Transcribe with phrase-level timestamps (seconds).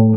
[0.00, 0.16] Welcome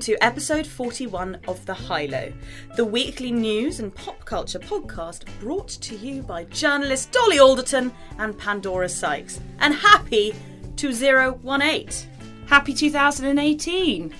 [0.00, 2.32] to episode 41 of The High Low,
[2.76, 8.38] the weekly news and pop culture podcast brought to you by journalist Dolly Alderton and
[8.38, 9.40] Pandora Sykes.
[9.58, 10.34] And happy
[10.76, 12.11] 2018.
[12.52, 14.14] Happy 2018.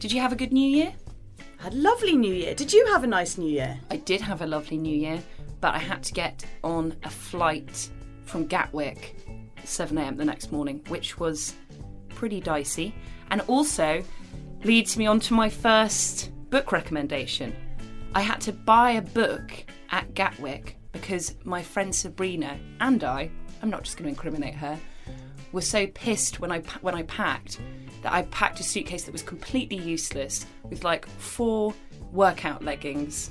[0.00, 0.92] Did you have a good new year?
[1.60, 2.52] I Had a lovely new year.
[2.52, 3.78] Did you have a nice new year?
[3.92, 5.22] I did have a lovely new year,
[5.60, 7.88] but I had to get on a flight
[8.24, 9.14] from Gatwick
[9.62, 11.54] 7am the next morning, which was
[12.08, 12.92] pretty dicey.
[13.30, 14.02] And also
[14.64, 17.54] leads me on to my first book recommendation.
[18.16, 23.30] I had to buy a book at Gatwick because my friend Sabrina and I,
[23.62, 24.76] I'm not just going to incriminate her,
[25.56, 27.58] were so pissed when I when I packed
[28.02, 31.74] that I packed a suitcase that was completely useless with like four
[32.12, 33.30] workout leggings,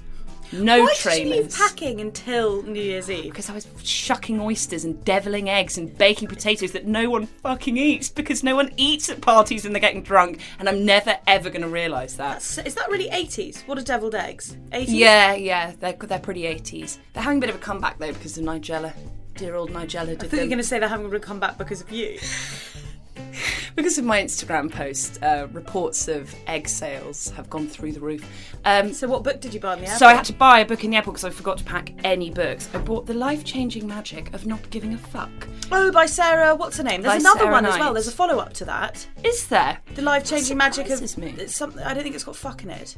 [0.52, 1.18] no Why trainers.
[1.20, 3.32] did you leave packing until New Year's Eve?
[3.32, 7.78] because I was shucking oysters and deviling eggs and baking potatoes that no one fucking
[7.78, 11.50] eats because no one eats at parties and they're getting drunk, and I'm never ever
[11.50, 12.42] going to realise that.
[12.42, 13.68] That's- Is that really 80s?
[13.68, 14.58] What are deviled eggs?
[14.72, 14.86] 80s?
[14.90, 16.98] Yeah, yeah, they're they're pretty 80s.
[17.14, 18.94] They're having a bit of a comeback though because of Nigella.
[19.36, 21.40] Dear old Nigella I did thought you were going to say they're having to come
[21.40, 22.18] back because of you.
[23.76, 25.22] because of my Instagram post.
[25.22, 28.26] Uh, reports of egg sales have gone through the roof.
[28.64, 30.00] Um, So, what book did you buy in the airport?
[30.00, 31.92] So I had to buy a book in the airport because I forgot to pack
[32.06, 32.70] any books.
[32.74, 35.30] I bought The Life Changing Magic of Not Giving a Fuck.
[35.72, 37.02] Oh, by Sarah, what's her name?
[37.02, 37.94] There's By another Sarah one as well.
[37.94, 39.06] There's a follow up to that.
[39.24, 39.80] Is there?
[39.96, 41.36] The life changing magic of me.
[41.38, 41.84] it's something.
[41.84, 42.96] I don't think it's got fuck in it.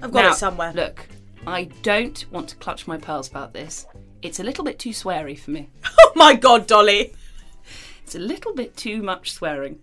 [0.00, 0.72] I've got Now, it somewhere.
[0.72, 1.08] Look,
[1.46, 3.86] I don't want to clutch my pearls about this.
[4.22, 5.68] It's a little bit too sweary for me.
[6.04, 7.14] Oh my god, Dolly!
[8.04, 9.78] It's a little bit too much swearing.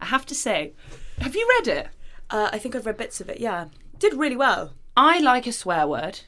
[0.00, 0.72] I have to say.
[1.20, 1.88] Have you read it?
[2.30, 3.40] Uh, I think I've read bits of it.
[3.40, 3.66] Yeah,
[3.98, 4.74] did really well.
[4.96, 6.20] I like a swear word,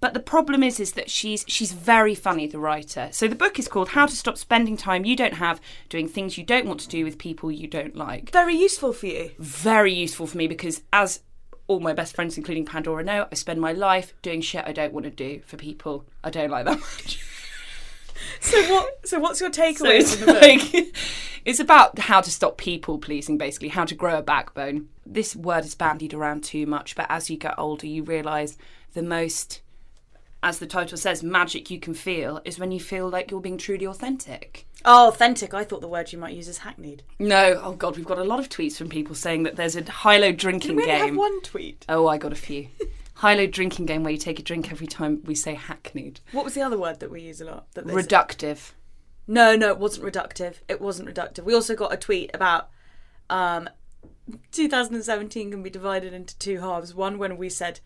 [0.00, 3.08] but the problem is is that she's she's very funny the writer.
[3.10, 6.38] So the book is called How to Stop Spending Time You Don't Have Doing Things
[6.38, 8.30] You Don't Want to Do with People You Don't Like.
[8.30, 9.32] Very useful for you.
[9.38, 11.20] Very useful for me because as
[11.68, 14.92] all my best friends including Pandora know, I spend my life doing shit I don't
[14.92, 17.24] want to do for people I don't like that much.
[18.40, 19.06] So what?
[19.08, 20.42] So what's your So takeaway it's the book?
[20.42, 20.94] like
[21.44, 24.88] it's about how to stop people pleasing, basically, how to grow a backbone.
[25.06, 28.56] This word is bandied around too much, but as you get older, you realise
[28.94, 29.61] the most,
[30.42, 33.58] as the title says, magic you can feel is when you feel like you're being
[33.58, 34.66] truly authentic.
[34.84, 35.54] Oh, authentic.
[35.54, 37.02] I thought the word you might use is hackneyed.
[37.18, 39.88] No, oh god, we've got a lot of tweets from people saying that there's a
[39.88, 41.06] high-low drinking We game.
[41.06, 41.84] have one tweet.
[41.88, 42.68] Oh, I got a few.
[43.14, 46.18] high-low drinking game where you take a drink every time we say hackneyed.
[46.32, 47.72] What was the other word that we use a lot?
[47.74, 47.86] That?
[47.86, 48.72] Reductive.
[49.28, 50.56] No, no, it wasn't reductive.
[50.68, 51.44] It wasn't reductive.
[51.44, 52.68] We also got a tweet about
[53.30, 53.68] um,
[54.50, 56.94] 2017 can be divided into two halves.
[56.94, 57.78] One when we said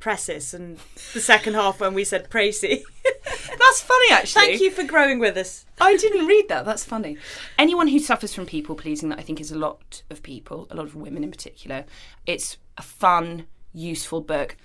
[0.00, 0.78] presses, and
[1.12, 2.82] the second half when we said précis.
[3.24, 4.46] That's funny, actually.
[4.46, 5.66] Thank you for growing with us.
[5.80, 6.64] I didn't read that.
[6.64, 7.16] That's funny.
[7.58, 10.74] Anyone who suffers from people pleasing, that I think is a lot of people, a
[10.74, 11.84] lot of women in particular,
[12.26, 14.56] it's a fun, useful book.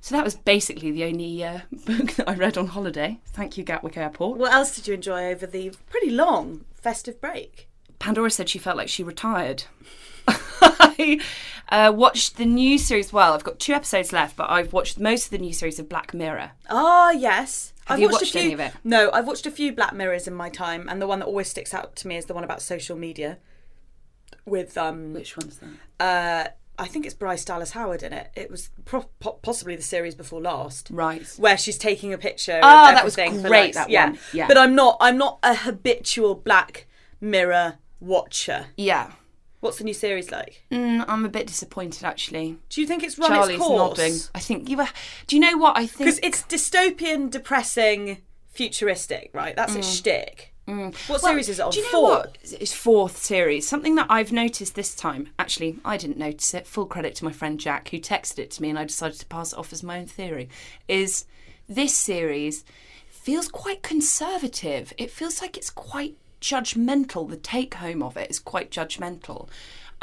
[0.00, 3.20] So that was basically the only uh, book that I read on holiday.
[3.26, 4.38] Thank you, Gatwick Airport.
[4.38, 7.68] What else did you enjoy over the pretty long festive break?
[7.98, 9.64] Pandora said she felt like she retired.
[10.28, 11.20] I
[11.72, 13.12] uh, watched the new series.
[13.12, 15.88] Well, I've got two episodes left, but I've watched most of the new series of
[15.88, 16.52] Black Mirror.
[16.70, 17.72] Ah, yes.
[17.86, 18.40] Have I've you watched, watched a few.
[18.42, 18.72] any of it?
[18.84, 21.48] No, I've watched a few Black Mirrors in my time, and the one that always
[21.48, 23.38] sticks out to me is the one about social media.
[24.44, 26.04] With um, Which one's that?
[26.04, 26.48] uh,
[26.78, 28.30] I think it's Bryce Dallas Howard in it.
[28.34, 31.26] It was pro- po- possibly the series before last, Right.
[31.36, 32.58] where she's taking a picture.
[32.62, 33.76] Oh, of that was great, likes.
[33.76, 34.06] that yeah.
[34.10, 34.18] one.
[34.32, 34.48] Yeah.
[34.48, 34.96] But I'm not.
[35.00, 36.86] I'm not a habitual Black
[37.20, 38.66] Mirror watcher.
[38.76, 39.12] Yeah.
[39.62, 40.64] What's the new series like?
[40.72, 42.58] Mm, I'm a bit disappointed actually.
[42.68, 43.96] Do you think it's run Charlie's its course?
[43.98, 44.14] nodding.
[44.34, 44.88] I think you were.
[45.28, 45.98] Do you know what I think?
[45.98, 49.54] Because it's dystopian, depressing, futuristic, right?
[49.54, 50.48] That's its shtick.
[50.64, 51.08] What Mm.
[51.08, 51.70] Well, series is it on?
[51.72, 52.08] Do you know Four.
[52.10, 52.38] what?
[52.42, 53.66] It's fourth series.
[53.68, 55.28] Something that I've noticed this time.
[55.38, 56.66] Actually, I didn't notice it.
[56.68, 59.26] Full credit to my friend Jack, who texted it to me, and I decided to
[59.26, 60.48] pass it off as my own theory.
[60.88, 61.24] Is
[61.68, 62.64] this series
[63.08, 64.92] feels quite conservative?
[64.98, 67.28] It feels like it's quite judgmental.
[67.30, 69.48] The take home of it is quite judgmental,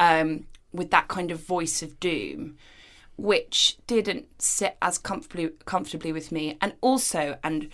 [0.00, 2.56] um, with that kind of voice of doom,
[3.16, 6.58] which didn't sit as comfortably comfortably with me.
[6.60, 7.68] And also, and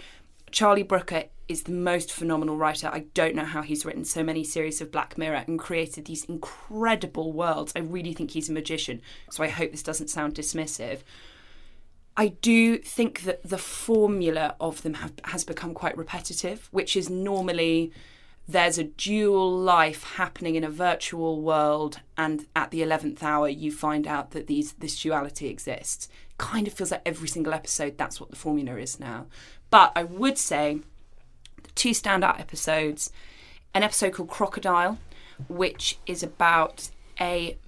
[0.51, 2.91] Charlie Brooker is the most phenomenal writer.
[2.93, 6.25] I don't know how he's written so many series of Black Mirror and created these
[6.25, 7.73] incredible worlds.
[7.77, 9.01] I really think he's a magician.
[9.31, 11.01] So I hope this doesn't sound dismissive.
[12.17, 17.11] I do think that the formula of them have, has become quite repetitive, which is
[17.11, 17.93] normally
[18.49, 23.73] there's a dual life happening in a virtual world, and at the eleventh hour you
[23.73, 26.09] find out that these this duality exists.
[26.39, 29.27] Kind of feels like every single episode that's what the formula is now.
[29.71, 30.81] But I would say
[31.63, 33.11] the two standout episodes,
[33.75, 34.99] an episode called Crocodile,
[35.49, 36.91] which is about
[37.21, 37.59] a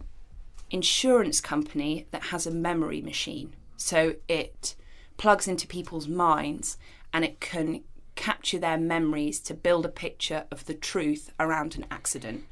[0.71, 3.55] insurance company that has a memory machine.
[3.77, 4.75] So it
[5.17, 6.77] plugs into people's minds
[7.13, 7.83] and it can
[8.19, 12.45] capture their memories to build a picture of the truth around an accident.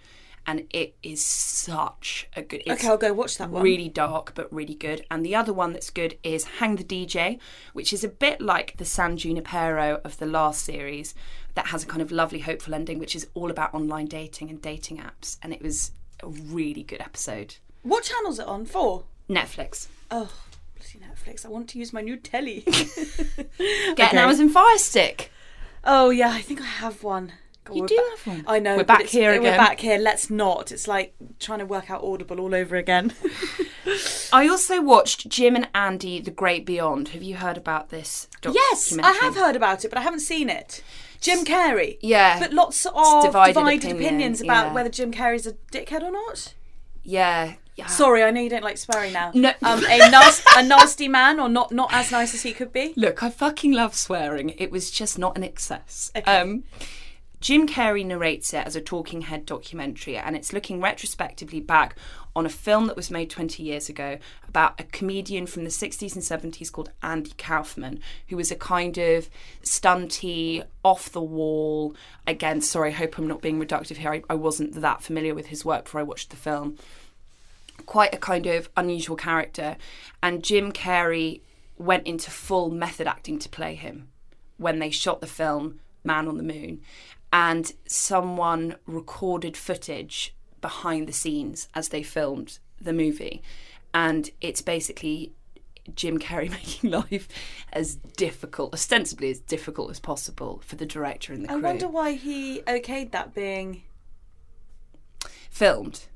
[0.48, 2.62] And it is such a good.
[2.70, 3.64] Okay, I'll go watch that one.
[3.64, 5.04] Really dark, but really good.
[5.10, 7.40] And the other one that's good is Hang the DJ,
[7.72, 11.14] which is a bit like the San Junipero of the last series,
[11.54, 14.62] that has a kind of lovely, hopeful ending, which is all about online dating and
[14.62, 15.36] dating apps.
[15.42, 15.90] And it was
[16.22, 17.56] a really good episode.
[17.82, 18.66] What channel's it on?
[18.66, 19.02] For?
[19.28, 19.88] Netflix.
[20.12, 20.30] Oh,
[20.76, 21.44] bloody Netflix.
[21.44, 22.60] I want to use my new telly.
[22.66, 23.48] Get
[23.90, 24.08] Okay.
[24.12, 25.32] an Amazon Fire Stick.
[25.86, 27.32] Oh, yeah, I think I have one.
[27.64, 28.44] God, You do ba- have one.
[28.46, 28.76] I know.
[28.76, 29.98] We're back here We're back here.
[29.98, 30.70] Let's not.
[30.70, 33.12] It's like trying to work out Audible all over again.
[34.32, 37.08] I also watched Jim and Andy: The Great Beyond.
[37.08, 38.28] Have you heard about this?
[38.44, 40.82] yes, I have heard about it, but I haven't seen it.
[41.20, 41.98] Jim Carrey.
[42.00, 42.38] Yeah.
[42.38, 44.72] But lots of divided divided, opinion, opinions about yeah.
[44.72, 46.54] whether Jim Carrey's a dickhead or not.
[47.02, 47.86] Yeah, yeah.
[47.86, 49.30] Sorry, I know you don't like swearing now.
[49.34, 49.52] No.
[49.62, 52.94] Um, a, nas- a nasty man or not not as nice as he could be.
[52.96, 54.54] Look, I fucking love swearing.
[54.56, 56.10] It was just not an excess.
[56.16, 56.38] Okay.
[56.38, 56.64] Um,
[57.38, 61.96] Jim Carrey narrates it as a talking head documentary, and it's looking retrospectively back
[62.34, 64.18] on a film that was made 20 years ago
[64.48, 68.96] about a comedian from the 60s and 70s called Andy Kaufman, who was a kind
[68.98, 69.28] of
[69.62, 71.94] stunty, off the wall.
[72.26, 74.12] Again, sorry, I hope I'm not being reductive here.
[74.12, 76.78] I, I wasn't that familiar with his work before I watched the film
[77.86, 79.76] quite a kind of unusual character.
[80.22, 81.40] And Jim Carrey
[81.78, 84.08] went into full method acting to play him
[84.56, 86.80] when they shot the film Man on the Moon.
[87.32, 93.42] And someone recorded footage behind the scenes as they filmed the movie.
[93.92, 95.32] And it's basically
[95.94, 97.28] Jim Carrey making life
[97.72, 101.66] as difficult, ostensibly as difficult as possible for the director and the I crew.
[101.66, 103.82] I wonder why he okayed that being
[105.50, 106.06] filmed.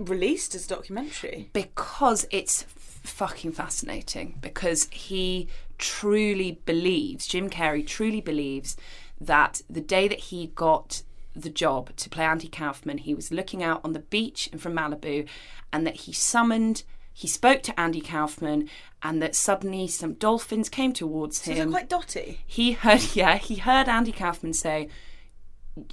[0.00, 1.50] Released as documentary.
[1.52, 2.64] because it's
[3.02, 5.48] fucking fascinating because he
[5.78, 8.76] truly believes Jim Carrey truly believes
[9.20, 11.02] that the day that he got
[11.34, 14.74] the job to play Andy Kaufman he was looking out on the beach in from
[14.74, 15.26] Malibu
[15.72, 16.82] and that he summoned
[17.12, 18.68] he spoke to Andy Kaufman
[19.02, 21.56] and that suddenly some dolphins came towards him.
[21.56, 22.40] So quite dotty.
[22.46, 24.88] he heard yeah he heard Andy Kaufman say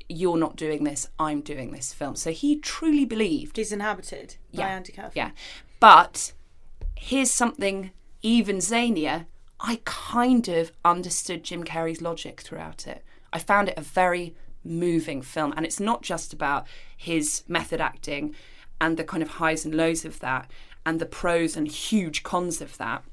[0.09, 4.61] you're not doing this I'm doing this film so he truly believed He's inhabited by
[4.61, 5.11] yeah, Andy Kaufman.
[5.15, 5.31] Yeah.
[5.79, 6.33] But
[6.95, 7.91] here's something
[8.21, 9.25] even zanier.
[9.59, 13.03] I kind of understood Jim Carrey's logic throughout it.
[13.33, 15.53] I found it a very moving film.
[15.55, 18.35] And it's not just about his method acting
[18.79, 20.51] and the kind of highs and lows of that
[20.85, 23.03] and the pros and huge cons of that.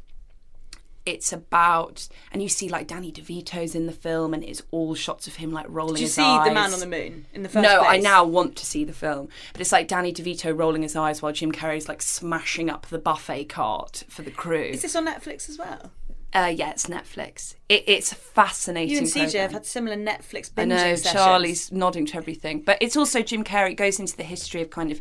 [1.06, 5.26] It's about, and you see like Danny DeVito's in the film, and it's all shots
[5.26, 6.48] of him like rolling Did you his see eyes.
[6.48, 8.92] The Man on the Moon in the first No, I now want to see the
[8.92, 9.28] film.
[9.52, 12.98] But it's like Danny DeVito rolling his eyes while Jim Carrey's like smashing up the
[12.98, 14.62] buffet cart for the crew.
[14.62, 15.92] Is this on Netflix as well?
[16.34, 17.54] uh, yeah, it's Netflix.
[17.68, 18.90] It, it's a fascinating.
[18.90, 21.12] You and CJ have had similar Netflix binging I know sessions.
[21.12, 24.70] Charlie's nodding to everything, but it's also Jim Carrey it goes into the history of
[24.70, 25.00] kind of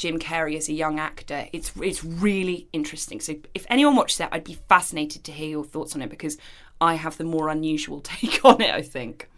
[0.00, 1.46] Jim Carrey as a young actor.
[1.52, 3.20] It's it's really interesting.
[3.20, 6.38] So if anyone watches that, I'd be fascinated to hear your thoughts on it because
[6.80, 8.74] I have the more unusual take on it.
[8.74, 9.28] I think.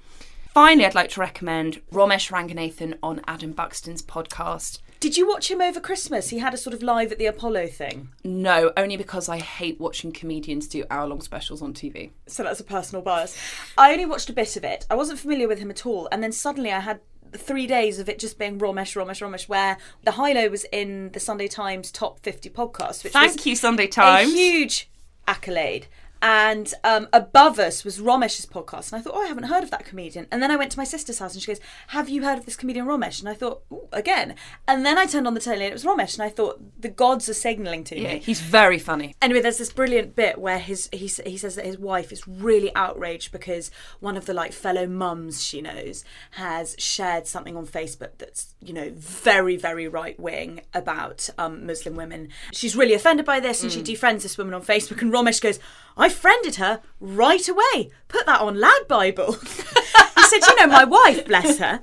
[0.55, 4.81] Finally, I'd like to recommend Romesh Ranganathan on Adam Buxton's podcast.
[5.01, 6.29] Did you watch him over Christmas?
[6.29, 8.11] He had a sort of live at the Apollo thing.
[8.23, 12.11] No, only because I hate watching comedians do hour long specials on TV.
[12.29, 13.37] So that's a personal bias.
[13.77, 14.87] I only watched a bit of it.
[14.89, 16.07] I wasn't familiar with him at all.
[16.13, 17.01] And then suddenly I had
[17.35, 21.11] three days of it just being Romesh, Romesh, Romesh, where the high low was in
[21.13, 24.31] the Sunday Times top 50 podcast, which Thank was you, Sunday Times.
[24.31, 24.91] a huge
[25.27, 25.87] accolade.
[26.23, 28.93] And um, above us was Romesh's podcast.
[28.93, 30.29] And I thought, oh, I haven't heard of that comedian.
[30.31, 32.47] And then I went to my sister's house and she goes, Have you heard of
[32.47, 33.19] this comedian Romesh?
[33.21, 33.63] And I thought,
[33.93, 34.37] again.
[34.69, 36.15] And then I turned on the telly and it was Romesh.
[36.15, 38.19] And I thought, the gods are signalling to Yeah, me.
[38.21, 39.15] he's very funny.
[39.21, 42.75] Anyway, there's this brilliant bit where his he he says that his wife is really
[42.77, 48.11] outraged because one of the like fellow mums she knows has shared something on Facebook
[48.19, 52.29] that's you know very very right wing about um, Muslim women.
[52.53, 55.03] She's really offended by this, and she defriends this woman on Facebook.
[55.03, 55.59] And Romesh goes,
[55.97, 57.91] "I friended her right away.
[58.09, 61.81] Put that on Lad Bible." he said, "You know, my wife, bless her."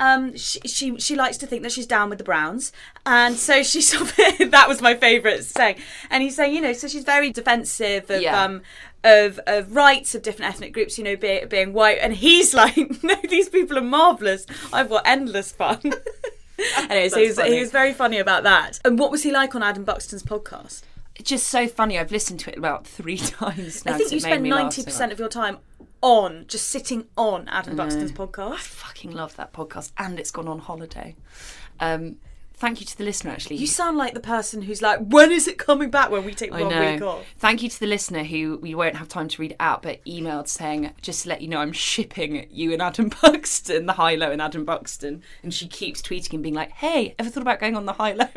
[0.00, 2.72] Um, she, she she likes to think that she's down with the Browns,
[3.06, 4.02] and so she sort
[4.40, 5.76] of that was my favourite saying.
[6.10, 8.42] And he's saying, you know, so she's very defensive of Yeah.
[8.42, 8.62] um
[9.04, 12.76] of, of rights of different ethnic groups, you know, be, being white, and he's like,
[13.02, 14.46] no, these people are marvellous.
[14.72, 15.78] I've got endless fun.
[16.88, 18.80] anyway, so he was, he was very funny about that.
[18.84, 20.82] And what was he like on Adam Buxton's podcast?
[21.16, 21.98] It's just so funny.
[21.98, 23.94] I've listened to it about three times now.
[23.94, 25.58] I think you spend ninety percent of your time
[26.00, 28.52] on just sitting on Adam Buxton's podcast.
[28.52, 31.16] I fucking love that podcast, and it's gone on holiday.
[31.80, 32.16] Um,
[32.54, 33.30] thank you to the listener.
[33.30, 36.34] Actually, You sound like the person who's like, when is it coming back when we
[36.34, 36.92] take I one know.
[36.92, 37.24] week off?
[37.38, 40.48] Thank you to the listener who we won't have time to read out, but emailed
[40.48, 44.30] saying, just to let you know, I'm shipping you and Adam Buxton, the high low
[44.30, 45.22] and Adam Buxton.
[45.42, 48.12] And she keeps tweeting and being like, hey, ever thought about going on the high
[48.12, 48.26] low?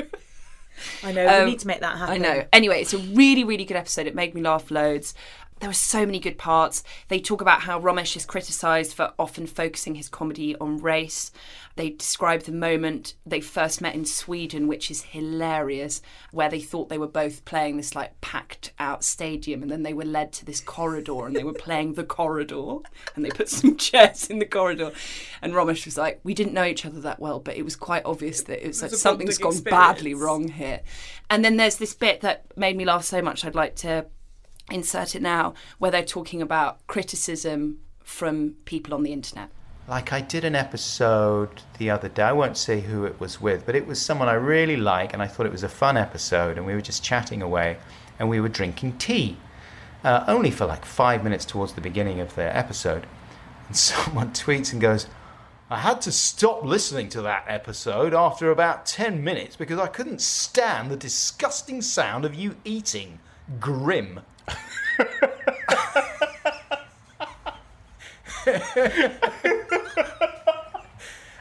[1.03, 2.15] I know, Um, we need to make that happen.
[2.15, 2.45] I know.
[2.53, 4.07] Anyway, it's a really, really good episode.
[4.07, 5.13] It made me laugh loads.
[5.59, 6.83] There were so many good parts.
[7.07, 11.31] They talk about how Romesh is criticised for often focusing his comedy on race.
[11.77, 16.89] They describe the moment they first met in Sweden, which is hilarious, where they thought
[16.89, 20.45] they were both playing this like packed out stadium, and then they were led to
[20.45, 22.77] this corridor and they were playing the corridor,
[23.15, 24.91] and they put some chairs in the corridor.
[25.41, 28.05] And Romesh was like, "We didn't know each other that well, but it was quite
[28.05, 30.81] obvious that it was like something's gone bonding badly wrong here."
[31.29, 33.45] And then there's this bit that made me laugh so much.
[33.45, 34.07] I'd like to
[34.71, 39.49] insert it now, where they're talking about criticism from people on the internet.
[39.87, 42.23] Like I did an episode the other day.
[42.23, 45.21] I won't say who it was with, but it was someone I really like, and
[45.21, 46.57] I thought it was a fun episode.
[46.57, 47.77] And we were just chatting away,
[48.19, 49.37] and we were drinking tea,
[50.03, 53.07] uh, only for like five minutes towards the beginning of the episode.
[53.67, 55.07] And someone tweets and goes,
[55.69, 60.19] "I had to stop listening to that episode after about ten minutes because I couldn't
[60.19, 63.19] stand the disgusting sound of you eating.
[63.57, 64.19] Grim."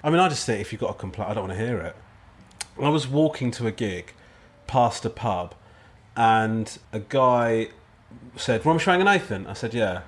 [0.02, 1.78] I mean, I just think if you've got a complaint, I don't want to hear
[1.78, 1.96] it.
[2.80, 4.12] I was walking to a gig
[4.66, 5.54] past a pub,
[6.16, 7.68] and a guy
[8.36, 10.02] said, "Rom Nathan." I said, "Yeah,"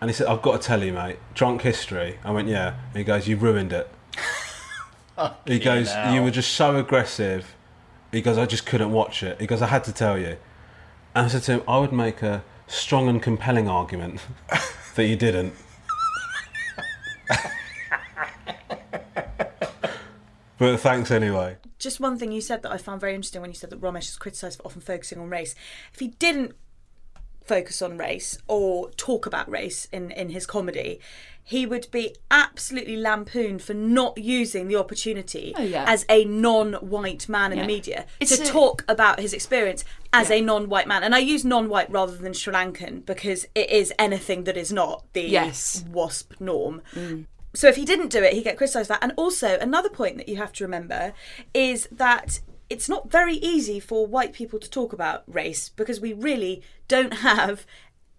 [0.00, 2.98] and he said, "I've got to tell you, mate, drunk history." I went, "Yeah." And
[2.98, 3.90] he goes, "You ruined it."
[5.46, 6.14] he goes, hell.
[6.14, 7.54] "You were just so aggressive."
[8.12, 10.36] He goes, "I just couldn't watch it." He goes, "I had to tell you."
[11.14, 14.20] And I said to him, "I would make a strong and compelling argument
[14.96, 15.54] that you didn't."
[20.58, 21.56] but thanks anyway.
[21.78, 24.08] Just one thing you said that I found very interesting when you said that Romesh
[24.08, 25.54] is criticised for often focusing on race.
[25.92, 26.54] If he didn't
[27.44, 30.98] focus on race or talk about race in, in his comedy,
[31.46, 35.84] he would be absolutely lampooned for not using the opportunity Oh, yeah.
[35.86, 37.64] as a non-white man in Yeah.
[37.64, 41.02] the media It's to a- talk about his experience as a non-white man.
[41.02, 45.04] And I use non-white rather than Sri Lankan because it is anything that is not
[45.12, 45.84] the Yes.
[45.90, 46.80] WASP norm.
[46.94, 47.26] Mm.
[47.52, 49.02] So if he didn't do it, he'd get criticised for that.
[49.02, 51.12] And also, another point that you have to remember
[51.52, 52.40] is that
[52.70, 57.14] it's not very easy for white people to talk about race because we really don't
[57.18, 57.66] have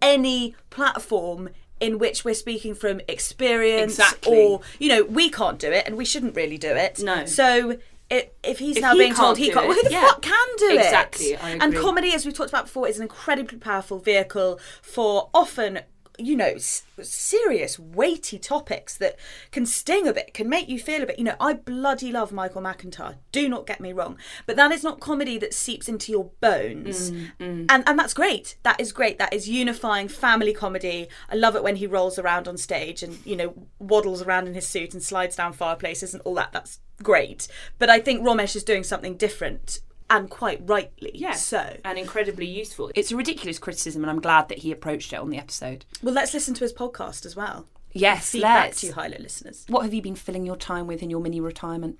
[0.00, 1.48] any platform
[1.80, 4.36] in which we're speaking from experience Exactly.
[4.36, 7.26] or you know we can't do it and we shouldn't really do it No.
[7.26, 9.90] so it, if he's If now he being told he can't, it, well, who the
[9.90, 10.02] yeah.
[10.06, 11.42] fuck can do Exactly, it?
[11.42, 15.80] I And comedy, as we've talked about before, is an incredibly powerful vehicle for often,
[16.18, 19.16] you know, s- serious, weighty topics that
[19.50, 21.18] can sting a bit, can make you feel a bit.
[21.18, 23.16] You know, I bloody love Michael McIntyre.
[23.32, 27.10] Do not get me wrong, but that is not comedy that seeps into your bones,
[27.10, 28.56] Mm, and and that's great.
[28.62, 29.18] That is great.
[29.18, 31.08] That is unifying family comedy.
[31.30, 34.54] I love it when he rolls around on stage and you know waddles around in
[34.54, 36.52] his suit and slides down fireplaces and all that.
[36.52, 37.48] That's great.
[37.78, 39.80] But I think Romesh is doing something different
[40.10, 41.10] and quite rightly.
[41.14, 41.32] Yeah.
[41.32, 42.90] So and incredibly useful.
[42.94, 45.84] It's a ridiculous criticism, and I'm glad that he approached it on the episode.
[46.02, 47.66] well, let's listen to his podcast as well.
[47.96, 48.80] Yes, Feedback let's.
[48.80, 49.64] to you, High Low listeners.
[49.68, 51.98] What have you been filling your time with in your mini retirement?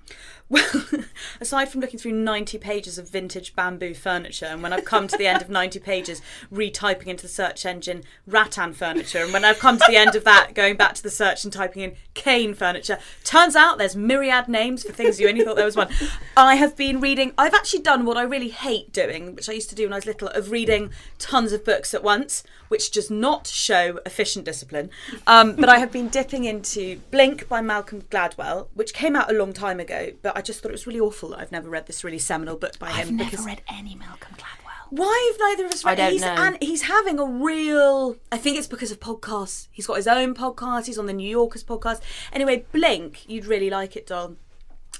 [0.49, 0.63] Well,
[1.41, 5.17] aside from looking through 90 pages of vintage bamboo furniture, and when I've come to
[5.17, 6.21] the end of 90 pages,
[6.53, 10.23] retyping into the search engine rattan furniture, and when I've come to the end of
[10.23, 14.47] that, going back to the search and typing in cane furniture, turns out there's myriad
[14.47, 15.89] names for things you only thought there was one.
[16.37, 19.69] I have been reading, I've actually done what I really hate doing, which I used
[19.69, 23.09] to do when I was little, of reading tons of books at once, which does
[23.09, 24.89] not show efficient discipline.
[25.25, 29.33] Um, but I have been dipping into Blink by Malcolm Gladwell, which came out a
[29.33, 31.87] long time ago, but I just thought it was really awful that I've never read
[31.87, 33.07] this really seminal book by him.
[33.07, 34.87] I've never because read any Malcolm Gladwell.
[34.89, 36.27] why have neither of us I read don't he's, know.
[36.27, 38.17] And he's having a real.
[38.31, 39.67] I think it's because of podcasts.
[39.71, 40.85] He's got his own podcast.
[40.85, 42.01] He's on the New Yorkers podcast.
[42.31, 44.37] Anyway, Blink, you'd really like it, Don.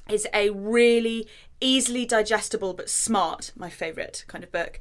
[0.09, 1.27] Is a really
[1.59, 4.79] easily digestible but smart, my favourite kind of book.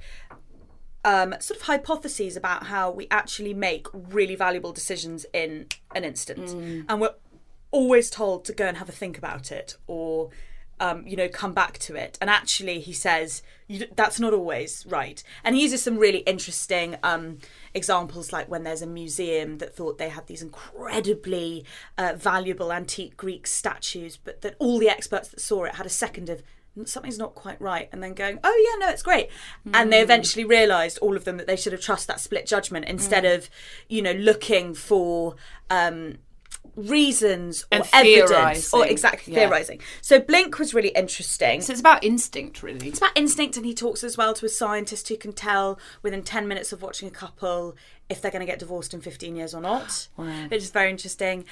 [1.07, 6.51] Um, sort of hypotheses about how we actually make really valuable decisions in an instant,
[6.89, 7.15] and we're
[7.71, 10.31] always told to go and have a think about it or
[10.81, 12.19] um, you know come back to it.
[12.21, 15.23] And actually he says you, that's not always right.
[15.45, 17.39] And he uses some really interesting um,
[17.75, 21.65] examples like when there's a museum that thought they had these incredibly
[21.99, 25.91] uh, valuable antique greek statues but that all the experts that saw it had a
[25.91, 26.43] second of
[26.85, 29.29] something's not quite right and then going oh yeah no it's great.
[29.73, 32.85] And they eventually realized all of them that they should have trust that split judgment
[32.87, 33.49] instead of
[33.89, 35.37] you know looking for
[35.71, 36.19] um
[36.75, 39.41] reasons or evidence or exactly Yeah.
[39.49, 39.81] theorizing.
[40.03, 41.63] So blink was really interesting.
[41.63, 42.89] So it's about instinct, really.
[42.89, 46.23] it's about instinct and he talks as well to a scientist who can tell within
[46.23, 47.77] 10 minutes of watching a couple
[48.09, 50.09] if they're going to get divorced in 15 years or not
[50.49, 51.45] which is very interesting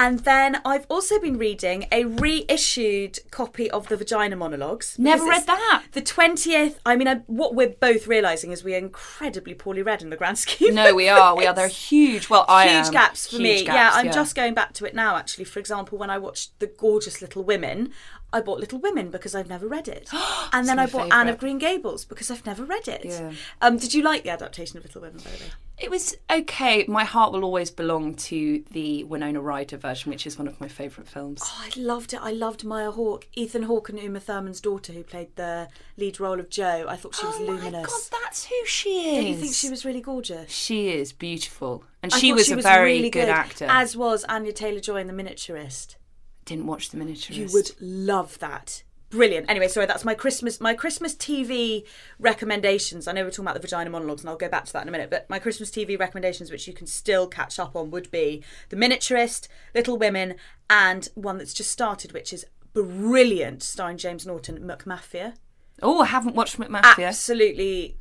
[0.00, 4.98] and then I've also been reading a reissued copy of the Vagina Monologues.
[4.98, 5.84] Never read that.
[5.92, 6.76] The 20th.
[6.86, 10.38] I mean, I, what we're both realising is we're incredibly poorly read in the grand
[10.44, 10.74] scheme.
[10.74, 11.36] No, we are.
[11.36, 11.52] We are.
[11.52, 12.30] things They're huge.
[12.30, 12.92] Well, I huge am.
[12.92, 13.56] gaps for me.
[13.56, 15.16] Huge yeah, I'm just going back to it now.
[15.16, 17.92] Actually, for example, when I watched the gorgeous Little Women,
[18.32, 20.08] I bought Little Women because I've never read it,
[20.52, 21.38] and then I bought Anne of.
[21.38, 23.02] Green Gables because I've never read it.
[23.04, 23.32] Yeah.
[23.60, 25.18] Um, did you like the adaptation of Little Women?
[25.18, 26.84] By the way, It was okay.
[26.86, 30.68] My heart will always belong to the Winona Ryder version, which is one of my
[30.68, 31.40] favourite films.
[31.44, 32.20] oh, I loved it.
[32.22, 36.38] I loved Maya Hawke, Ethan Hawke, and Uma Thurman's daughter, who played the lead role
[36.38, 36.86] of Jo.
[36.88, 37.72] I thought she was oh luminous.
[37.72, 39.16] my god, that's who she is.
[39.16, 40.50] Don't you think she was really gorgeous?
[40.52, 43.66] She is beautiful, and I she was she a was very really good, actor.
[43.68, 45.96] As was Anya Taylor Joy in The Miniaturist.
[46.44, 47.36] Didn't watch the miniaturist.
[47.36, 48.82] You would love that.
[49.10, 49.50] Brilliant.
[49.50, 51.84] Anyway, sorry, that's my Christmas my Christmas TV
[52.20, 53.08] recommendations.
[53.08, 54.88] I know we're talking about the vagina monologues, and I'll go back to that in
[54.88, 55.10] a minute.
[55.10, 58.76] But my Christmas TV recommendations, which you can still catch up on, would be The
[58.76, 60.36] Miniaturist, Little Women,
[60.68, 65.34] and one that's just started, which is brilliant, starring James Norton, McMafia.
[65.82, 67.08] Oh, I haven't watched McMafia.
[67.08, 67.96] Absolutely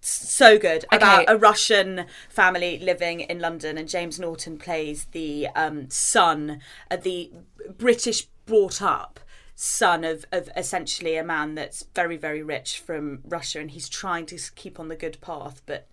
[0.00, 5.90] so good about a Russian family living in London, and James Norton plays the um,
[5.90, 7.30] son, uh, the
[7.76, 9.20] British brought up
[9.54, 14.26] son of, of essentially a man that's very very rich from Russia, and he's trying
[14.26, 15.88] to keep on the good path, but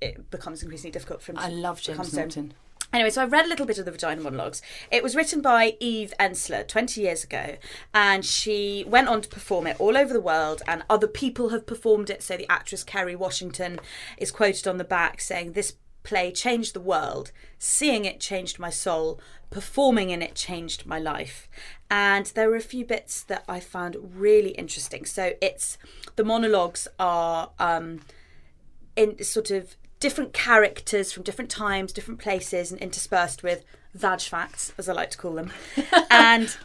[0.00, 1.36] it becomes increasingly difficult for him.
[1.36, 2.54] To I love James Norton.
[2.92, 4.62] Anyway, so I've read a little bit of the Vagina Monologues.
[4.90, 7.56] It was written by Eve Ensler 20 years ago,
[7.92, 11.66] and she went on to perform it all over the world, and other people have
[11.66, 12.22] performed it.
[12.22, 13.78] So the actress Kerry Washington
[14.16, 17.30] is quoted on the back saying, This play changed the world.
[17.58, 19.20] Seeing it changed my soul.
[19.50, 21.48] Performing in it changed my life.
[21.90, 25.04] And there were a few bits that I found really interesting.
[25.04, 25.76] So it's
[26.16, 27.50] the monologues are.
[27.58, 28.00] Um,
[28.98, 34.72] in sort of different characters from different times, different places, and interspersed with vag facts,
[34.78, 35.52] as I like to call them.
[36.10, 36.56] and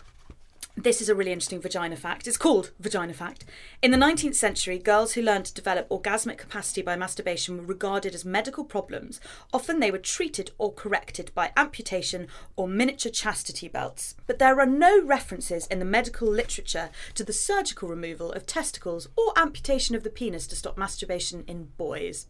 [0.76, 2.28] this is a really interesting vagina fact.
[2.28, 3.46] It's called Vagina Fact.
[3.84, 8.16] In the 19th century, girls who learned to develop orgasmic capacity by masturbation were regarded
[8.16, 9.22] as medical problems.
[9.54, 14.16] Often they were treated or corrected by amputation or miniature chastity belts.
[14.26, 19.08] But there are no references in the medical literature to the surgical removal of testicles
[19.16, 22.26] or amputation of the penis to stop masturbation in boys.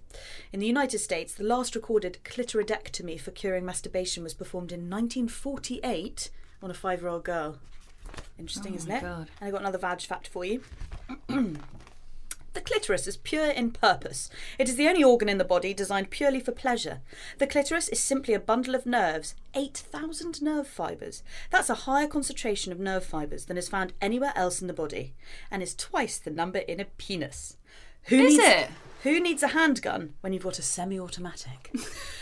[0.51, 6.29] In the United States, the last recorded clitoridectomy for curing masturbation was performed in 1948
[6.61, 7.57] on a five year old girl.
[8.37, 9.01] Interesting, oh isn't it?
[9.01, 9.29] God.
[9.39, 10.61] And I got another vag fact for you.
[12.53, 14.29] The clitoris is pure in purpose.
[14.59, 17.01] It is the only organ in the body designed purely for pleasure.
[17.39, 21.23] The clitoris is simply a bundle of nerves, 8,000 nerve fibres.
[21.49, 25.15] That's a higher concentration of nerve fibres than is found anywhere else in the body,
[25.49, 27.57] and is twice the number in a penis.
[28.03, 28.69] Who Is needs, it?
[29.01, 31.73] Who needs a handgun when you've got a semi automatic?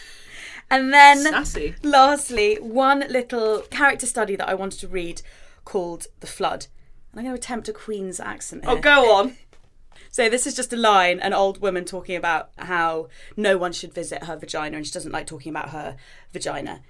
[0.72, 1.76] and then Sassy.
[1.84, 5.24] Lastly, one little character study that I wanted to read
[5.72, 6.68] called The Flood.
[7.12, 8.80] And I'm going to attempt a Queen's accent oh, here.
[8.80, 9.38] Oh, go on.
[10.14, 13.08] So this is just a line, an old woman talking about how
[13.38, 15.96] no one should visit her vagina and she doesn't like talking about her
[16.34, 16.82] vagina.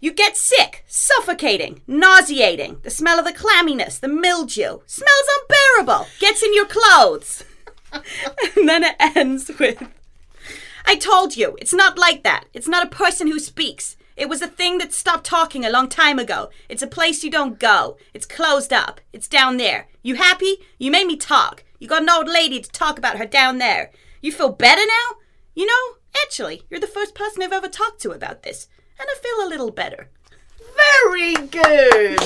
[0.00, 2.78] You get sick, suffocating, nauseating.
[2.82, 4.78] The smell of the clamminess, the mildew.
[4.86, 6.06] Smells unbearable.
[6.20, 7.44] Gets in your clothes.
[7.92, 9.86] and then it ends with
[10.86, 12.46] I told you, it's not like that.
[12.54, 13.96] It's not a person who speaks.
[14.16, 16.50] It was a thing that stopped talking a long time ago.
[16.68, 17.96] It's a place you don't go.
[18.12, 19.00] It's closed up.
[19.12, 19.88] It's down there.
[20.02, 20.58] You happy?
[20.78, 21.64] You made me talk.
[21.78, 23.90] You got an old lady to talk about her down there.
[24.20, 25.16] You feel better now?
[25.54, 28.68] You know, actually, you're the first person I've ever talked to about this,
[28.98, 30.10] and I feel a little better.
[30.76, 32.20] Very good.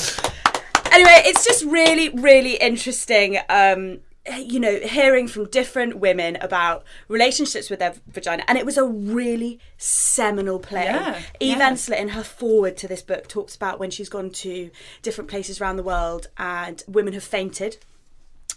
[0.93, 3.39] Anyway, it's just really, really interesting.
[3.49, 4.01] Um,
[4.39, 8.85] you know, hearing from different women about relationships with their vagina, and it was a
[8.85, 10.85] really seminal play.
[10.85, 11.71] Yeah, Eve yeah.
[11.71, 14.71] Ensler, in her forward to this book, talks about when she's gone to
[15.03, 17.77] different places around the world and women have fainted.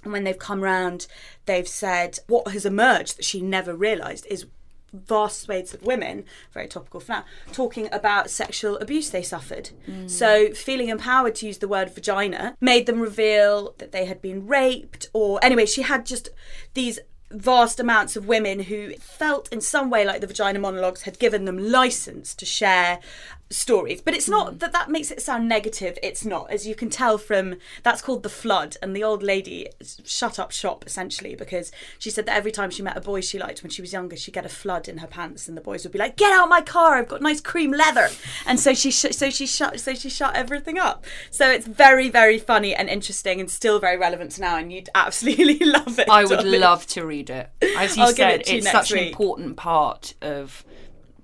[0.03, 1.07] And when they've come round,
[1.47, 4.45] they've said what has emerged that she never realised is
[4.93, 9.71] vast swathes of women, very topical for now, talking about sexual abuse they suffered.
[9.87, 10.09] Mm.
[10.09, 14.47] So feeling empowered to use the word vagina made them reveal that they had been
[14.47, 16.29] raped or anyway, she had just
[16.73, 16.99] these
[17.31, 21.43] vast amounts of women who felt in some way like the vagina monologues had given
[21.43, 22.99] them license to share
[23.49, 24.57] stories but it's not hmm.
[24.57, 25.97] that that makes it sound negative.
[26.03, 26.49] It's not.
[26.51, 29.69] As you can tell from that's called the flood and the old lady
[30.03, 33.39] shut up shop essentially because she said that every time she met a boy she
[33.39, 35.83] liked when she was younger she'd get a flood in her pants and the boys
[35.83, 38.09] would be like get out of my car i've got nice cream leather.
[38.45, 41.05] And so she sh- so she shut so she shut everything up.
[41.31, 44.89] So it's very very funny and interesting and still very relevant to now and you'd
[44.95, 46.59] absolutely love it I would darling.
[46.59, 47.49] love to read it.
[47.77, 50.65] As you I'll said, it it's such an important part of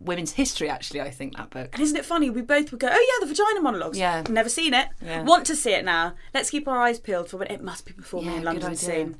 [0.06, 0.70] women's history.
[0.70, 1.70] Actually, I think that book.
[1.74, 2.30] And isn't it funny?
[2.30, 4.24] We both would go, "Oh yeah, the vagina monologues." Yeah.
[4.30, 4.90] never seen it.
[5.02, 5.24] Yeah.
[5.24, 6.14] Want to see it now.
[6.34, 9.20] Let's keep our eyes peeled for when it must be me Yeah, in London soon.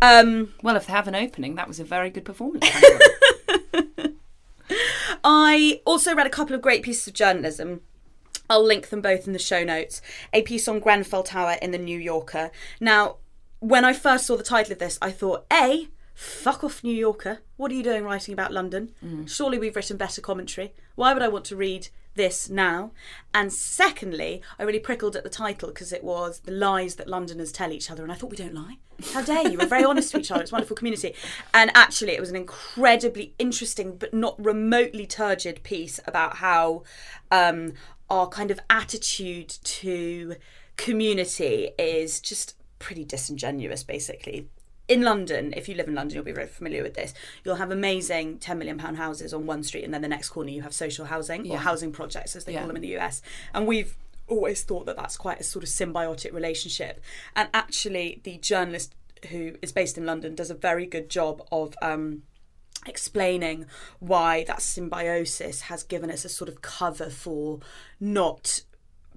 [0.00, 2.64] Um, Well, if they have an opening, that was a very good performance.
[5.24, 7.80] I also read a couple of great pieces of journalism.
[8.50, 10.00] I'll link them both in the show notes.
[10.32, 12.50] A piece on Grenfell Tower in the New Yorker.
[12.80, 13.16] Now,
[13.60, 17.38] when I first saw the title of this, I thought, A, fuck off, New Yorker.
[17.56, 18.92] What are you doing writing about London?
[19.26, 20.72] Surely we've written better commentary.
[20.96, 22.90] Why would I want to read this now?
[23.32, 27.52] And secondly, I really prickled at the title because it was the lies that Londoners
[27.52, 28.02] tell each other.
[28.02, 28.78] And I thought, we don't lie.
[29.12, 29.58] How dare you?
[29.58, 30.42] We're very honest to each other.
[30.42, 31.14] It's a wonderful community.
[31.54, 36.82] And actually, it was an incredibly interesting but not remotely turgid piece about how
[37.30, 37.74] um,
[38.10, 40.34] our kind of attitude to
[40.76, 44.48] community is just pretty disingenuous, basically.
[44.88, 47.12] In London, if you live in London, you'll be very familiar with this.
[47.44, 50.62] You'll have amazing £10 million houses on one street, and then the next corner you
[50.62, 52.60] have social housing or housing projects, as they Yeah.
[52.60, 53.20] call them in the US.
[53.52, 53.96] And we've
[54.26, 57.02] always thought that that's quite a sort of symbiotic relationship.
[57.36, 58.94] And actually, the journalist
[59.30, 61.74] who is based in London does a very good job of.
[61.82, 62.22] Um,
[62.86, 63.66] explaining
[63.98, 67.58] why that symbiosis has given us a sort of cover for
[67.98, 68.62] not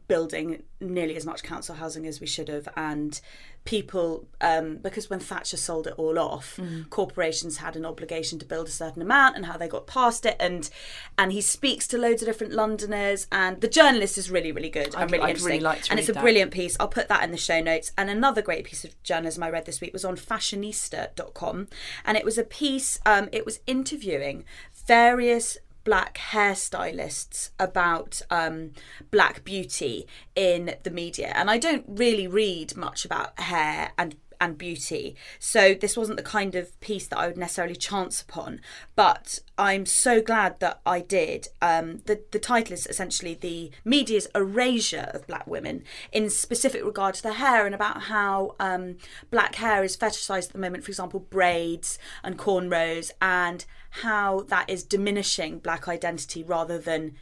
[0.08, 3.22] building nearly as much council housing as we should have and
[3.64, 8.68] people um, because when Thatcher sold it all off corporations had an obligation to build
[8.68, 10.36] a certain amount and how they got past it.
[10.40, 10.70] And
[11.18, 14.96] and he speaks to loads of different Londoners and the journalist is really really good
[14.96, 15.52] and really I'd interesting.
[15.52, 16.22] really like and it's a that.
[16.22, 16.76] brilliant piece.
[16.80, 17.92] I'll put that in the show notes.
[17.98, 21.68] And another great piece of journalism I read this week was on fashionista.com
[22.06, 24.44] and it was a piece um, it was interviewing
[24.88, 28.72] various black hairstylists about um,
[29.10, 31.32] black beauty in the media.
[31.36, 35.16] And I don't really read much about hair and and beauty.
[35.40, 38.60] So this wasn't the kind of piece that I would necessarily chance upon
[38.96, 41.48] but I'm so glad that I did.
[41.62, 47.16] Um, the, the title is essentially the media's erasure of black women in specific regard
[47.16, 48.98] to their hair and about how um,
[49.30, 54.70] black hair is fetishized at the moment for example braids and cornrows and how that
[54.70, 57.16] is diminishing black identity rather than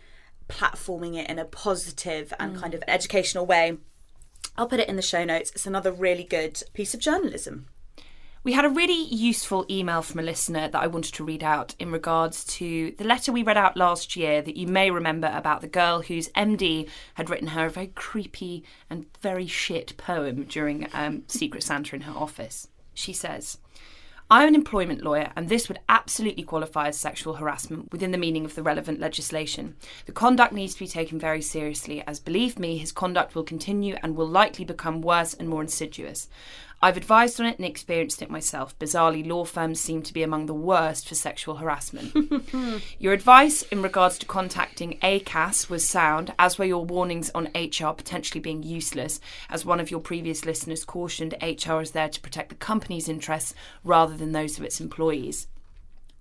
[0.47, 3.77] platforming it in a positive and kind of educational way.
[4.57, 5.51] I'll put it in the show notes.
[5.51, 7.67] It's another really good piece of journalism.
[8.41, 11.75] We had a really useful email from a listener that I wanted to read out
[11.77, 15.59] in regards to the letter we read out last year that you may remember about
[15.59, 20.87] the girl whose MD had written her a very creepy and very shit poem during
[20.93, 22.69] um, Secret Santa in her office.
[22.93, 23.57] She says,
[24.31, 28.45] I'm an employment lawyer, and this would absolutely qualify as sexual harassment within the meaning
[28.45, 29.75] of the relevant legislation.
[30.05, 33.95] The conduct needs to be taken very seriously, as believe me, his conduct will continue
[34.03, 36.29] and will likely become worse and more insidious.
[36.81, 38.77] I've advised on it and experienced it myself.
[38.79, 42.13] Bizarrely, law firms seem to be among the worst for sexual harassment.
[42.99, 47.93] your advice in regards to contacting ACAS was sound, as were your warnings on HR
[47.93, 49.19] potentially being useless.
[49.49, 53.53] As one of your previous listeners cautioned, HR is there to protect the company's interests
[53.83, 55.47] rather than those of its employees.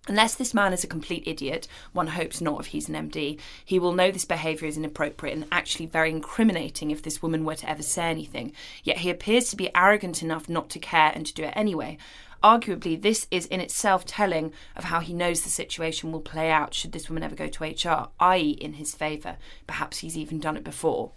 [0.09, 3.79] Unless this man is a complete idiot, one hopes not if he's an MD, he
[3.79, 7.68] will know this behaviour is inappropriate and actually very incriminating if this woman were to
[7.68, 8.53] ever say anything.
[8.83, 11.99] Yet he appears to be arrogant enough not to care and to do it anyway.
[12.42, 16.73] Arguably, this is in itself telling of how he knows the situation will play out
[16.73, 19.37] should this woman ever go to HR, i.e., in his favour.
[19.66, 21.11] Perhaps he's even done it before.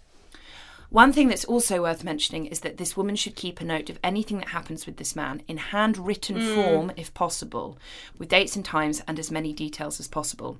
[0.92, 3.98] One thing that's also worth mentioning is that this woman should keep a note of
[4.04, 6.54] anything that happens with this man in handwritten mm.
[6.54, 7.78] form, if possible,
[8.18, 10.58] with dates and times and as many details as possible.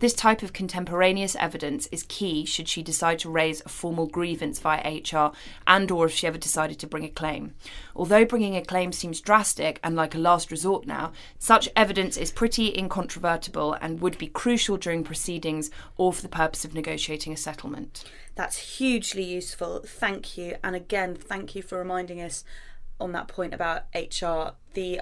[0.00, 4.60] This type of contemporaneous evidence is key should she decide to raise a formal grievance
[4.60, 5.32] via HR
[5.66, 7.54] and or if she ever decided to bring a claim.
[7.96, 12.30] Although bringing a claim seems drastic and like a last resort now, such evidence is
[12.30, 17.36] pretty incontrovertible and would be crucial during proceedings or for the purpose of negotiating a
[17.36, 18.04] settlement.
[18.36, 19.82] That's hugely useful.
[19.84, 20.58] Thank you.
[20.62, 22.44] And again, thank you for reminding us
[23.00, 24.52] on that point about HR.
[24.74, 25.00] The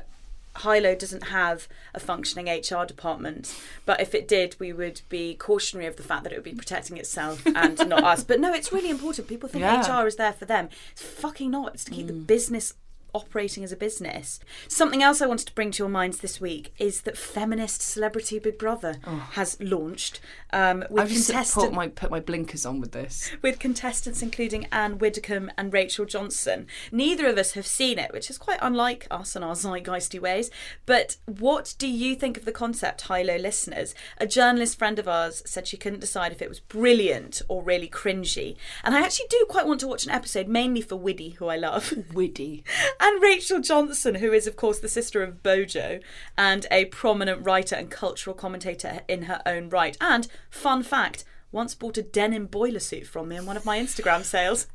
[0.57, 5.35] High Low doesn't have a functioning HR department, but if it did, we would be
[5.35, 8.25] cautionary of the fact that it would be protecting itself and not us.
[8.25, 9.29] But no, it's really important.
[9.29, 10.03] People think Yeah.
[10.03, 10.69] HR is there for them.
[10.93, 11.75] It's fucking not.
[11.75, 12.27] It's to keep the mm.
[12.27, 12.75] business
[13.17, 14.39] operating as a business.
[14.69, 18.39] Something else I wanted to bring to your minds this week is that feminist celebrity
[18.39, 18.97] Big Brother
[19.33, 20.21] has launched
[20.53, 23.31] um, with I've just contestant put my, put my blinkers on with this.
[23.43, 26.67] with contestants including Ann Widdecombe and Rachel Johnson.
[26.93, 30.51] Neither of us have seen it, which is quite unlike us and our zeitgeisty ways.
[30.85, 33.95] But what do you think of the concept, high low listeners?
[34.19, 37.89] A journalist friend of ours said she couldn't decide if it was brilliant or really
[37.89, 38.57] cringy.
[38.85, 41.57] And I actually do quite want to watch an episode, mainly for Widdy, who I
[41.57, 41.91] love.
[42.13, 42.65] Widdy.
[43.07, 46.01] and Rachel Johnson, who is, of course, the sister of Bojo
[46.37, 49.97] and a prominent writer and cultural commentator in her own right.
[50.01, 53.79] And, fun fact, once bought a denim boiler suit from me in one of my
[53.79, 54.67] Instagram sales.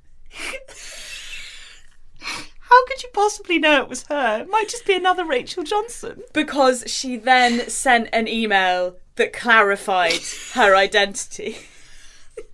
[2.20, 4.44] How could you possibly know it was her?
[4.44, 6.22] It might just be another Rachel Johnson.
[6.32, 10.22] Because she then sent an email that clarified
[10.54, 11.58] her identity.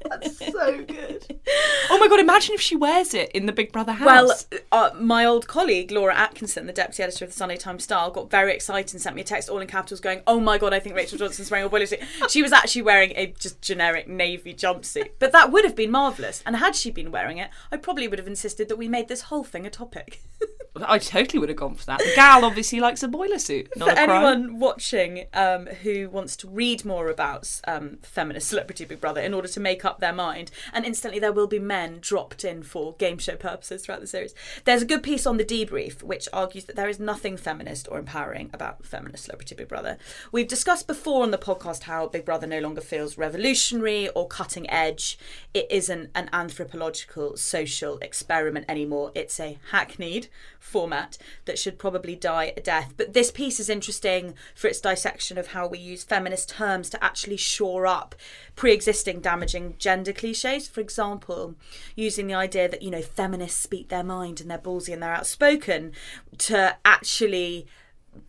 [0.04, 1.39] That's so good.
[1.89, 4.45] Oh my god, imagine if she wears it in the Big Brother house.
[4.52, 8.12] Well, uh, my old colleague Laura Atkinson, the deputy editor of the Sunday Times Style,
[8.12, 10.73] got very excited and sent me a text all in capitals going, "Oh my god,
[10.73, 14.08] I think Rachel Johnson's wearing a boiler suit." She was actually wearing a just generic
[14.08, 16.43] navy jumpsuit, but that would have been marvelous.
[16.45, 19.21] And had she been wearing it, I probably would have insisted that we made this
[19.21, 20.21] whole thing a topic.
[20.85, 21.99] I totally would have gone for that.
[21.99, 23.69] The gal obviously likes a boiler suit.
[23.75, 28.85] Not For a anyone watching um, who wants to read more about um, feminist celebrity
[28.85, 31.99] Big Brother in order to make up their mind, and instantly there will be men
[32.01, 34.33] dropped in for game show purposes throughout the series.
[34.65, 37.99] There's a good piece on the debrief which argues that there is nothing feminist or
[37.99, 39.97] empowering about feminist celebrity Big Brother.
[40.31, 44.69] We've discussed before on the podcast how Big Brother no longer feels revolutionary or cutting
[44.69, 45.17] edge.
[45.53, 49.11] It isn't an anthropological social experiment anymore.
[49.15, 50.27] It's a hackneyed
[50.67, 52.93] format that should probably die a death.
[52.97, 57.03] But this piece is interesting for its dissection of how we use feminist terms to
[57.03, 58.15] actually shore up
[58.56, 60.67] pre existing damaging gender cliches.
[60.67, 61.56] For example,
[61.95, 65.13] using the idea that, you know, feminists speak their mind and they're ballsy and they're
[65.13, 65.93] outspoken
[66.39, 67.67] to actually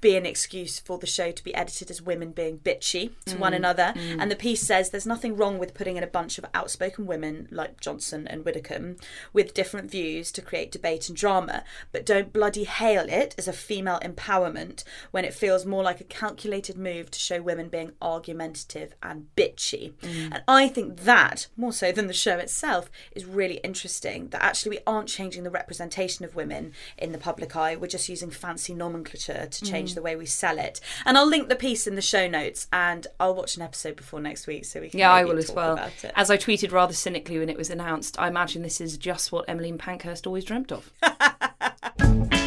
[0.00, 3.52] be an excuse for the show to be edited as women being bitchy to one
[3.52, 3.92] mm, another.
[3.96, 4.16] Mm.
[4.20, 7.48] And the piece says there's nothing wrong with putting in a bunch of outspoken women
[7.50, 8.96] like Johnson and Widdecombe
[9.32, 13.52] with different views to create debate and drama, but don't bloody hail it as a
[13.52, 18.94] female empowerment when it feels more like a calculated move to show women being argumentative
[19.02, 19.92] and bitchy.
[20.02, 20.32] Mm.
[20.32, 24.70] And I think that, more so than the show itself, is really interesting that actually
[24.70, 28.74] we aren't changing the representation of women in the public eye, we're just using fancy
[28.74, 29.94] nomenclature to change Mm.
[29.94, 30.80] the way we sell it.
[31.04, 34.20] And I'll link the piece in the show notes and I'll watch an episode before
[34.20, 35.78] next week so we can Yeah, I will as well.
[36.14, 39.46] As I tweeted rather cynically when it was announced, I imagine this is just what
[39.48, 40.90] Emmeline Pankhurst always dreamt of.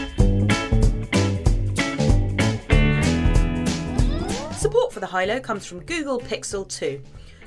[4.58, 7.02] Support for the High Low comes from Google Pixel 2.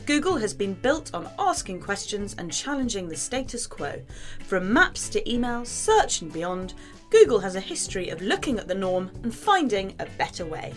[0.07, 4.03] Google has been built on asking questions and challenging the status quo.
[4.41, 6.75] From maps to email, search and beyond,
[7.11, 10.73] Google has a history of looking at the norm and finding a better way.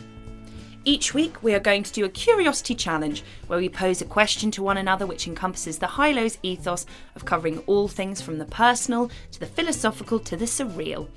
[0.88, 4.52] Each week, we are going to do a curiosity challenge where we pose a question
[4.52, 8.46] to one another which encompasses the high lows ethos of covering all things from the
[8.46, 11.10] personal to the philosophical to the surreal.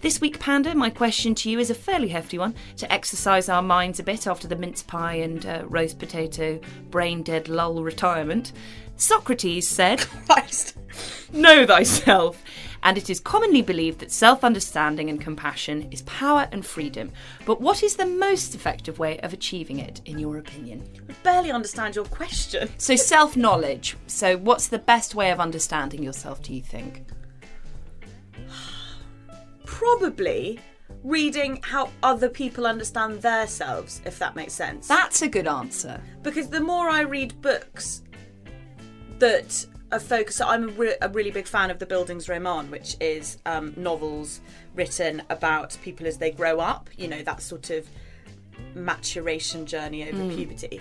[0.00, 3.62] This week, Panda, my question to you is a fairly hefty one to exercise our
[3.62, 8.52] minds a bit after the mince pie and uh, roast potato brain dead lull retirement.
[8.94, 10.76] Socrates said, Christ.
[11.32, 12.44] Know thyself.
[12.82, 17.10] And it is commonly believed that self understanding and compassion is power and freedom.
[17.44, 20.88] But what is the most effective way of achieving it, in your opinion?
[21.08, 22.68] I barely understand your question.
[22.78, 23.96] So, self knowledge.
[24.06, 27.04] So, what's the best way of understanding yourself, do you think?
[29.64, 30.60] Probably
[31.02, 34.88] reading how other people understand themselves, if that makes sense.
[34.88, 36.00] That's a good answer.
[36.22, 38.02] because the more I read books
[39.18, 43.38] that are focused, I'm a, re- a really big fan of the Bildungsroman, which is
[43.46, 44.40] um, novels
[44.74, 46.90] written about people as they grow up.
[46.96, 47.88] You know that sort of
[48.74, 50.80] maturation journey over puberty,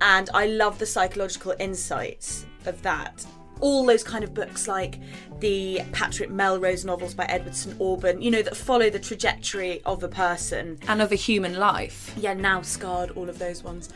[0.00, 3.24] and I love the psychological insights of that.
[3.60, 4.98] All those kind of books, like
[5.42, 10.02] the Patrick Melrose novels by Edward St Aubyn, you know, that follow the trajectory of
[10.04, 12.14] a person And of a human life.
[12.16, 13.88] yeah, now scarred, all of those ones.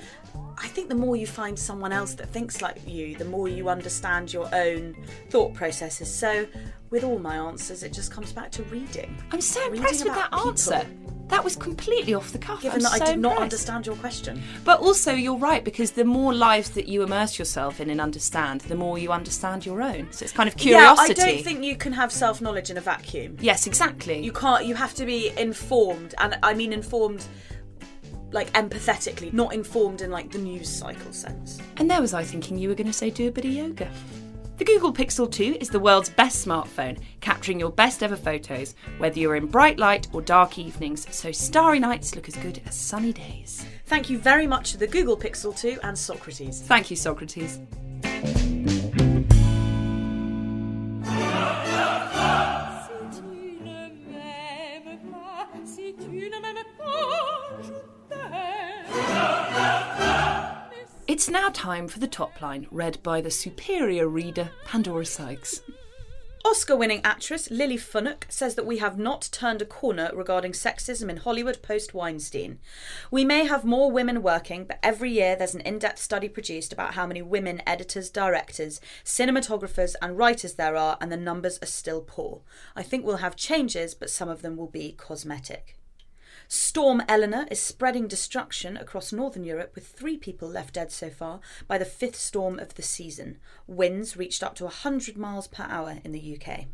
[0.58, 3.68] I think the more you find someone else that thinks like you, the more you
[3.68, 4.96] understand your own
[5.30, 6.12] thought processes.
[6.12, 6.46] So,
[6.90, 9.16] with all my answers, it just comes back to reading.
[9.32, 10.48] I'm so Reading impressed with that people.
[10.48, 10.86] answer.
[11.28, 12.62] That was completely off the cuff.
[12.62, 14.40] Given I'm that so I did not understand your question.
[14.64, 18.60] But also, you're right because the more lives that you immerse yourself in and understand,
[18.62, 20.06] the more you understand your own.
[20.12, 21.14] So it's kind of curiosity.
[21.20, 23.36] Yeah, I don't think you can have self knowledge in a vacuum.
[23.40, 24.22] Yes, exactly.
[24.22, 24.64] You can't.
[24.64, 27.26] You have to be informed, and I mean informed,
[28.32, 31.60] like empathetically, not informed in like the news cycle sense.
[31.76, 33.90] And there was I thinking you were going to say do a bit of yoga.
[34.58, 39.18] The Google Pixel 2 is the world's best smartphone, capturing your best ever photos, whether
[39.18, 43.12] you're in bright light or dark evenings, so starry nights look as good as sunny
[43.12, 43.66] days.
[43.84, 46.62] Thank you very much to the Google Pixel 2 and Socrates.
[46.62, 47.58] Thank you, Socrates.
[61.08, 65.62] It's now time for the top line, read by the superior reader, Pandora Sykes.
[66.44, 71.08] Oscar winning actress Lily Funnock says that we have not turned a corner regarding sexism
[71.08, 72.60] in Hollywood post Weinstein.
[73.10, 76.72] We may have more women working, but every year there's an in depth study produced
[76.72, 81.66] about how many women editors, directors, cinematographers, and writers there are, and the numbers are
[81.66, 82.42] still poor.
[82.76, 85.75] I think we'll have changes, but some of them will be cosmetic.
[86.48, 91.40] Storm Eleanor is spreading destruction across northern Europe with three people left dead so far
[91.66, 93.38] by the fifth storm of the season.
[93.66, 96.66] Winds reached up to 100 miles per hour in the UK.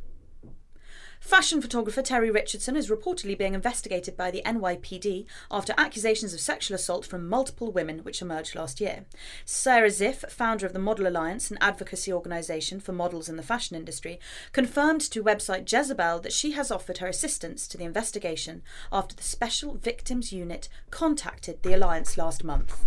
[1.23, 6.75] Fashion photographer Terry Richardson is reportedly being investigated by the NYPD after accusations of sexual
[6.75, 9.05] assault from multiple women, which emerged last year.
[9.45, 13.77] Sara Ziff, founder of the Model Alliance, an advocacy organisation for models in the fashion
[13.77, 14.19] industry,
[14.51, 19.23] confirmed to website Jezebel that she has offered her assistance to the investigation after the
[19.23, 22.85] Special Victims Unit contacted the Alliance last month.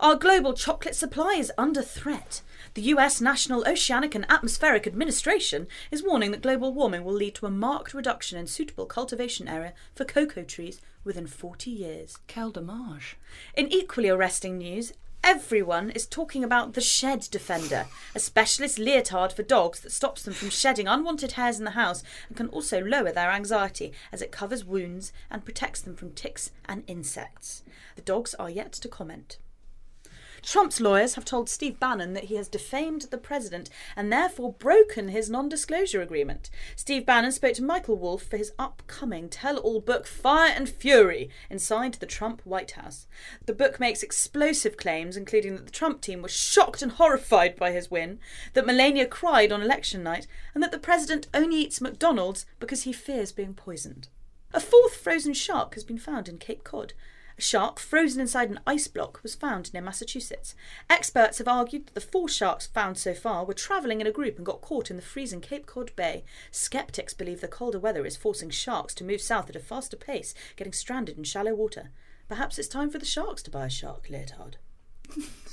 [0.00, 2.42] Our global chocolate supply is under threat.
[2.76, 7.46] The US National Oceanic and Atmospheric Administration is warning that global warming will lead to
[7.46, 12.18] a marked reduction in suitable cultivation area for cocoa trees within 40 years.
[12.28, 13.16] Quel dommage.
[13.54, 14.92] In equally arresting news,
[15.24, 20.34] everyone is talking about the Shed Defender, a specialist leotard for dogs that stops them
[20.34, 24.30] from shedding unwanted hairs in the house and can also lower their anxiety as it
[24.30, 27.62] covers wounds and protects them from ticks and insects.
[27.94, 29.38] The dogs are yet to comment.
[30.46, 35.08] Trump's lawyers have told Steve Bannon that he has defamed the president and therefore broken
[35.08, 36.50] his non disclosure agreement.
[36.76, 41.30] Steve Bannon spoke to Michael Wolff for his upcoming tell all book Fire and Fury
[41.50, 43.08] inside the Trump White House.
[43.44, 47.72] The book makes explosive claims, including that the Trump team was shocked and horrified by
[47.72, 48.20] his win,
[48.52, 52.92] that Melania cried on election night, and that the president only eats McDonald's because he
[52.92, 54.06] fears being poisoned.
[54.54, 56.92] A fourth frozen shark has been found in Cape Cod.
[57.38, 60.54] A shark frozen inside an ice block was found near Massachusetts.
[60.88, 64.36] Experts have argued that the four sharks found so far were travelling in a group
[64.36, 66.24] and got caught in the freezing Cape Cod Bay.
[66.50, 70.34] Skeptics believe the colder weather is forcing sharks to move south at a faster pace,
[70.56, 71.90] getting stranded in shallow water.
[72.28, 74.56] Perhaps it's time for the sharks to buy a shark leotard.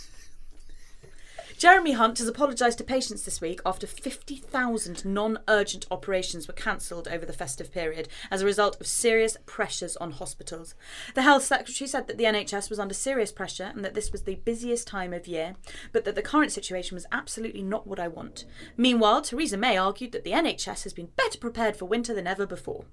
[1.58, 7.08] Jeremy Hunt has apologised to patients this week after 50,000 non urgent operations were cancelled
[7.08, 10.76] over the festive period as a result of serious pressures on hospitals.
[11.16, 14.24] The Health Secretary said that the NHS was under serious pressure and that this was
[14.24, 15.56] the busiest time of year,
[15.92, 18.46] but that the current situation was absolutely not what I want.
[18.76, 22.46] Meanwhile, Theresa May argued that the NHS has been better prepared for winter than ever
[22.46, 22.86] before.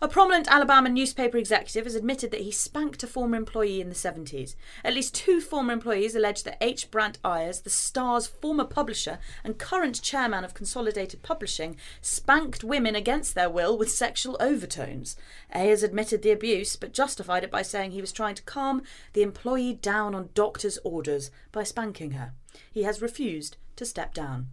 [0.00, 3.94] A prominent Alabama newspaper executive has admitted that he spanked a former employee in the
[3.94, 4.56] 70s.
[4.82, 6.90] At least two former employees allege that H.
[6.90, 13.36] Brant Ayers, the Star's former publisher and current chairman of Consolidated Publishing, spanked women against
[13.36, 15.16] their will with sexual overtones.
[15.54, 19.22] Ayers admitted the abuse, but justified it by saying he was trying to calm the
[19.22, 22.32] employee down on doctor's orders by spanking her.
[22.72, 24.48] He has refused to step down.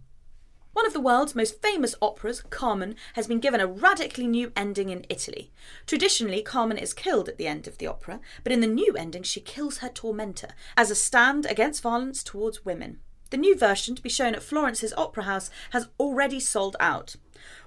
[0.72, 4.88] One of the world's most famous operas, Carmen, has been given a radically new ending
[4.88, 5.50] in Italy.
[5.84, 9.24] Traditionally, Carmen is killed at the end of the opera, but in the new ending,
[9.24, 13.00] she kills her tormentor as a stand against violence towards women.
[13.30, 17.16] The new version, to be shown at Florence's Opera House, has already sold out.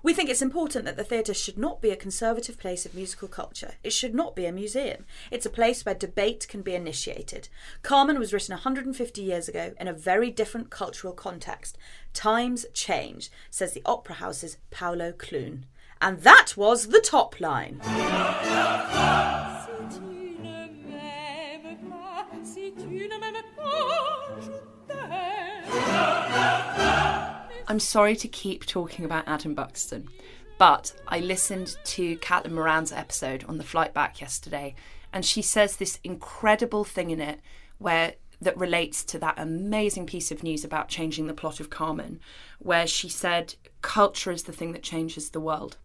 [0.01, 3.27] We think it's important that the theatre should not be a conservative place of musical
[3.27, 3.75] culture.
[3.83, 5.05] It should not be a museum.
[5.31, 7.49] It's a place where debate can be initiated.
[7.81, 11.77] Carmen was written 150 years ago in a very different cultural context.
[12.13, 15.65] Times change, says the Opera House's Paolo Clune.
[16.02, 17.79] And that was the top line.
[27.67, 27.79] Si tu ne m'aimes pas, si tu ne m'aimes pas, je t'aime.
[27.79, 30.09] I'm sorry to keep talking about Adam Buxton,
[30.57, 34.75] but I listened to Caitlin Moran's episode on the flight back yesterday,
[35.11, 37.39] and she says this incredible thing in it
[37.77, 42.19] where that relates to that amazing piece of news about changing the plot of Carmen,
[42.59, 45.77] where she said culture is the thing that changes the world.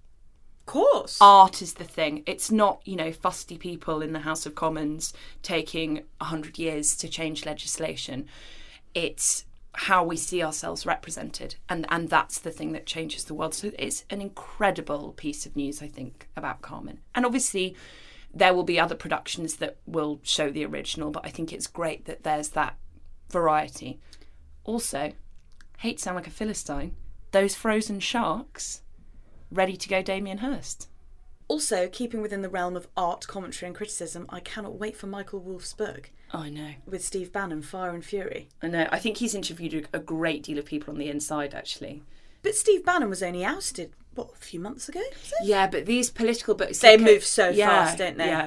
[0.60, 1.18] Of course.
[1.20, 2.24] Art is the thing.
[2.26, 7.08] It's not, you know, fusty people in the House of Commons taking 100 years to
[7.08, 8.26] change legislation.
[8.94, 9.44] It's
[9.74, 13.54] how we see ourselves represented and and that's the thing that changes the world.
[13.54, 17.00] So it's an incredible piece of news i think about carmen.
[17.14, 17.76] And obviously
[18.32, 22.06] there will be other productions that will show the original but i think it's great
[22.06, 22.76] that there's that
[23.30, 24.00] variety.
[24.64, 25.12] Also
[25.78, 26.94] hate sound like a philistine
[27.30, 28.82] those frozen sharks
[29.50, 30.87] ready to go damien hirst
[31.48, 35.40] Also, keeping within the realm of art, commentary, and criticism, I cannot wait for Michael
[35.40, 38.48] Wolff's book oh, i know with Steve Bannon, Fire and Fury.
[38.62, 42.02] i know i think he's interviewed a great deal of people on the inside actually
[42.42, 45.00] But Steve Bannon was only ousted, what, a few months ago?
[45.42, 48.26] yeah but these political books They move so Yeah, fast, don't they?
[48.26, 48.46] yeah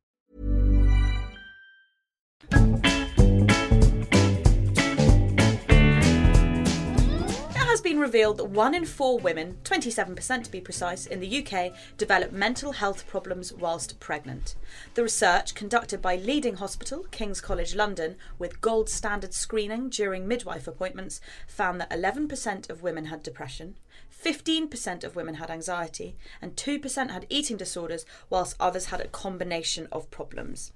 [8.01, 12.73] Revealed that one in four women, 27% to be precise, in the UK develop mental
[12.73, 14.55] health problems whilst pregnant.
[14.95, 20.67] The research, conducted by leading hospital, King's College London, with gold standard screening during midwife
[20.67, 23.75] appointments, found that 11% of women had depression,
[24.11, 29.87] 15% of women had anxiety, and 2% had eating disorders, whilst others had a combination
[29.91, 30.71] of problems.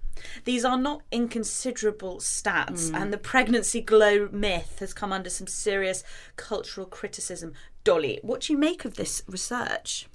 [0.46, 2.96] These are not inconsiderable stats, mm.
[2.96, 6.04] and the pregnancy glow myth has come under some serious
[6.36, 7.54] cultural criticism.
[7.84, 10.08] Dolly, what do you make of this research?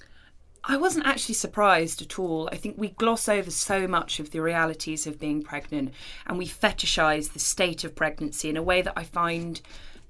[0.65, 2.49] I wasn't actually surprised at all.
[2.53, 5.95] I think we gloss over so much of the realities of being pregnant
[6.27, 9.61] and we fetishize the state of pregnancy in a way that I find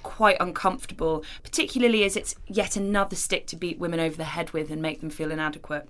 [0.03, 4.71] quite uncomfortable, particularly as it's yet another stick to beat women over the head with
[4.71, 5.89] and make them feel inadequate,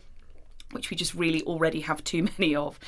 [0.72, 2.78] which we just really already have too many of.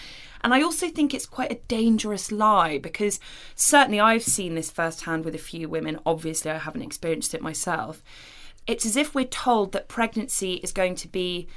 [0.41, 3.21] And I also think it's quite a dangerous lie because
[3.55, 6.01] certainly I've seen this firsthand with a few women.
[6.05, 8.03] Obviously, I haven't experienced it myself
[8.67, 11.49] it's as if we're told that pregnancy is going to be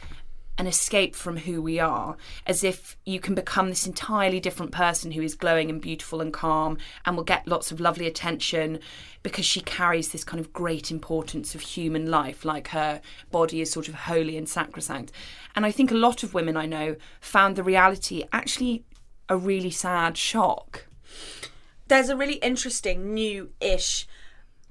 [0.58, 5.12] an escape from who we are, as if you can become this entirely different person
[5.12, 8.80] who is glowing and beautiful and calm and will get lots of lovely attention
[9.24, 13.02] because she carries this kind of great importance of human life, like her
[13.32, 15.12] body is sort of holy and sacrosanct.
[15.56, 18.86] And I think a lot of women I know found the reality actually
[19.28, 20.88] a really sad shock.
[21.88, 24.08] There's a really interesting new ish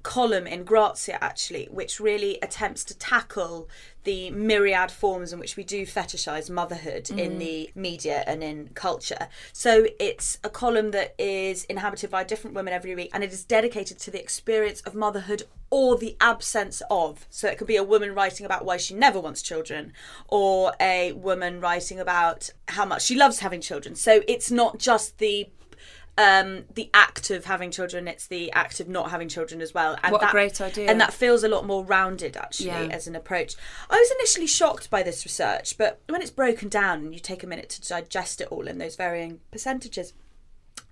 [0.05, 3.69] column in Grazia actually, which really attempts to tackle
[4.05, 7.39] the myriad forms in which we do fetishize motherhood in mm-hmm.
[7.39, 9.29] the media and in culture.
[9.53, 13.45] So it's a column that is inhabited by different women every week and it is
[13.45, 17.27] dedicated to the experience of motherhood or the absence of.
[17.31, 19.95] So it could be a woman writing about why she never wants children
[20.29, 23.95] or a woman writing about how much she loves having children.
[23.95, 25.49] So it's not just the
[26.17, 29.97] um the act of having children it's the act of not having children as well
[30.03, 30.89] and What a that, great idea.
[30.91, 32.89] and that feels a lot more rounded actually Yeah.
[32.93, 33.55] as an approach
[33.91, 37.43] i was initially shocked by this research but when it's broken down and you take
[37.43, 40.13] a minute to digest it all in those varying percentages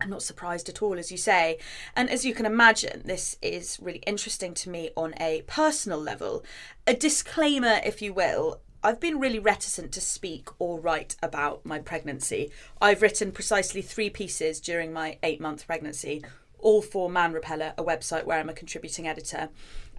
[0.01, 1.59] I'm not surprised at all, as you say.
[1.95, 6.45] And as you can imagine, this is really interesting to me on a personal level.
[6.89, 8.61] A disclaimer, if you will.
[8.85, 12.51] I've been really reticent to speak or write about my pregnancy.
[12.81, 16.25] I've written precisely three pieces during my eight month pregnancy,
[16.59, 19.51] all for Man Repeller, a website where I'm a contributing editor.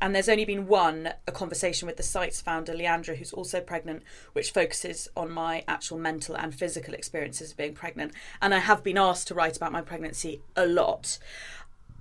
[0.01, 4.03] And there's only been one, a conversation with the site's founder, Leandra, who's also pregnant,
[4.33, 8.11] which focuses on my actual mental and physical experiences of being pregnant.
[8.41, 11.19] And I have been asked to write about my pregnancy a lot.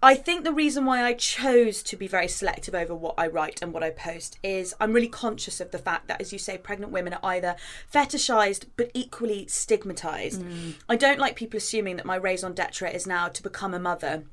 [0.04, 3.62] I think the reason why I chose to be very selective over what I write
[3.62, 6.58] and what I post is I'm really conscious of the fact that, as you say,
[6.58, 7.54] pregnant women are either
[7.92, 10.42] fetishized but equally stigmatized.
[10.42, 10.74] Mm.
[10.88, 14.24] I don't like people assuming that my raison d'etre is now to become a mother.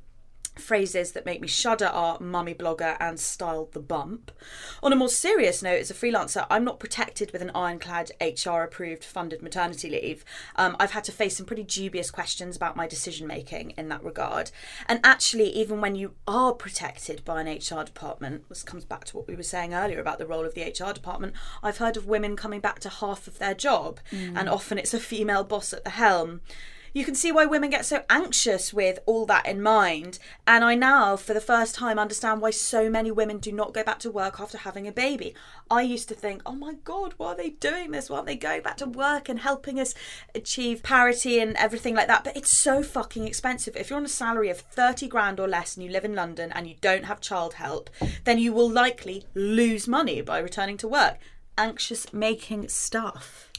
[0.60, 4.30] Phrases that make me shudder are mummy blogger and style the bump.
[4.82, 8.60] On a more serious note, as a freelancer, I'm not protected with an ironclad HR
[8.60, 10.24] approved funded maternity leave.
[10.56, 14.04] Um, I've had to face some pretty dubious questions about my decision making in that
[14.04, 14.50] regard.
[14.86, 19.16] And actually, even when you are protected by an HR department, this comes back to
[19.16, 22.06] what we were saying earlier about the role of the HR department, I've heard of
[22.06, 24.00] women coming back to half of their job,
[24.36, 26.40] and often it's a female boss at the helm
[26.92, 30.18] you can see why women get so anxious with all that in mind.
[30.46, 33.84] And I now, for the first time, understand why so many women do not go
[33.84, 35.34] back to work after having a baby.
[35.70, 38.10] I used to think, oh my God, why are they doing this?
[38.10, 39.94] Why aren't they going back to work and helping us
[40.34, 42.24] achieve parity and everything like that?
[42.24, 43.76] But it's so fucking expensive.
[43.76, 46.50] If you're on a salary of 30 grand or less and you live in London
[46.52, 47.90] and you don't have child help,
[48.24, 51.18] then you will likely lose money by returning to work.
[51.56, 53.49] Anxious making stuff.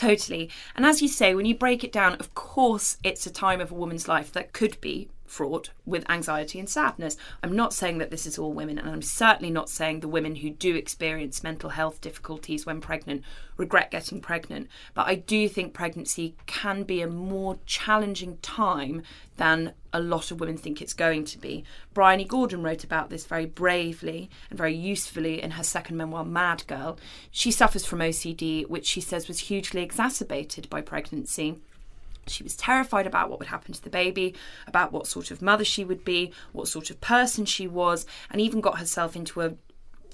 [0.00, 0.48] Totally.
[0.74, 3.70] And as you say, when you break it down, of course, it's a time of
[3.70, 7.16] a woman's life that could be fraught with anxiety and sadness.
[7.42, 10.34] I'm not saying that this is all women, and I'm certainly not saying the women
[10.36, 13.22] who do experience mental health difficulties when pregnant
[13.56, 14.68] regret getting pregnant.
[14.92, 19.02] But I do think pregnancy can be a more challenging time
[19.36, 21.64] than a lot of women think it's going to be.
[21.94, 26.66] Bryony Gordon wrote about this very bravely and very usefully in her second memoir, Mad
[26.66, 26.98] Girl.
[27.30, 31.60] She suffers from OCD, which she says was hugely exacerbated by pregnancy.
[32.26, 34.34] She was terrified about what would happen to the baby,
[34.66, 38.40] about what sort of mother she would be, what sort of person she was, and
[38.40, 39.54] even got herself into a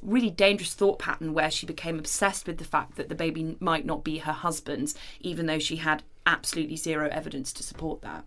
[0.03, 3.85] really dangerous thought pattern where she became obsessed with the fact that the baby might
[3.85, 8.25] not be her husband's, even though she had absolutely zero evidence to support that.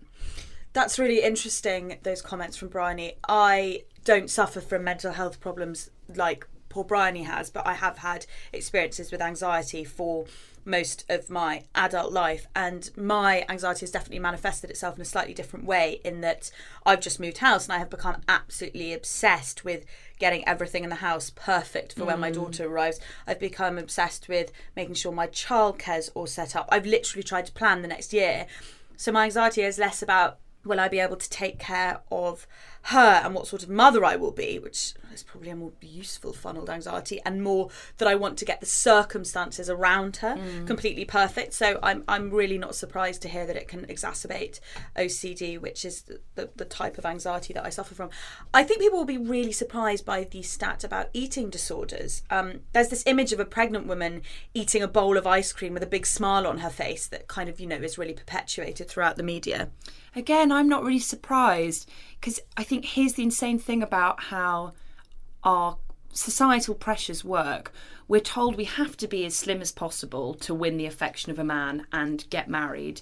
[0.74, 3.14] That's really interesting, those comments from Bryony.
[3.28, 8.26] I don't suffer from mental health problems like poor Bryony has, but I have had
[8.54, 10.26] experiences with anxiety for
[10.66, 15.34] most of my adult life and my anxiety has definitely manifested itself in a slightly
[15.34, 16.52] different way in that
[16.86, 19.86] I've just moved house and I have become absolutely obsessed with
[20.20, 22.36] getting everything in the house perfect for when my mm.
[22.36, 23.00] daughter arrives.
[23.26, 26.68] I've become obsessed with making sure my childcare's all set up.
[26.72, 28.46] I've literally tried to plan the next year.
[28.98, 32.46] So my anxiety is less about will I be able to take care of
[32.84, 36.34] her and what sort of mother I will be, which is probably a more useful
[36.34, 41.54] funneled anxiety, and more that I want to get the circumstances around her completely perfect.
[41.54, 44.60] So I'm I'm really not surprised to hear that it can exacerbate
[44.96, 48.10] OCD, which is the, the, the type of anxiety that I suffer from.
[48.54, 52.24] I think people will be really surprised by the stat about eating disorders.
[52.30, 54.22] Um, there's this image of a pregnant woman
[54.54, 57.50] eating a bowl of ice cream with a big smile on her face that kind
[57.50, 59.70] of you know is really perpetuated throughout the media.
[60.16, 61.90] Again, I'm not really surprised
[62.20, 64.74] because I think here's the insane thing about how
[65.44, 65.78] our
[66.12, 67.72] societal pressures work.
[68.08, 71.40] We're told we have to be as slim as possible to win the affection of
[71.40, 73.02] a man and get married.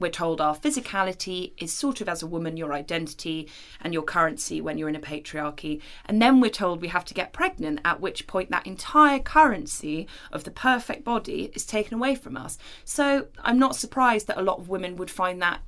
[0.00, 3.48] We're told our physicality is sort of as a woman your identity
[3.80, 5.80] and your currency when you're in a patriarchy.
[6.06, 10.06] And then we're told we have to get pregnant, at which point that entire currency
[10.30, 12.58] of the perfect body is taken away from us.
[12.84, 15.62] So I'm not surprised that a lot of women would find that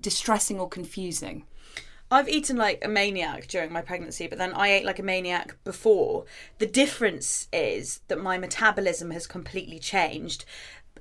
[0.00, 1.44] distressing or confusing.
[2.10, 5.56] I've eaten like a maniac during my pregnancy, but then I ate like a maniac
[5.64, 6.24] before.
[6.58, 10.44] The difference is that my metabolism has completely changed.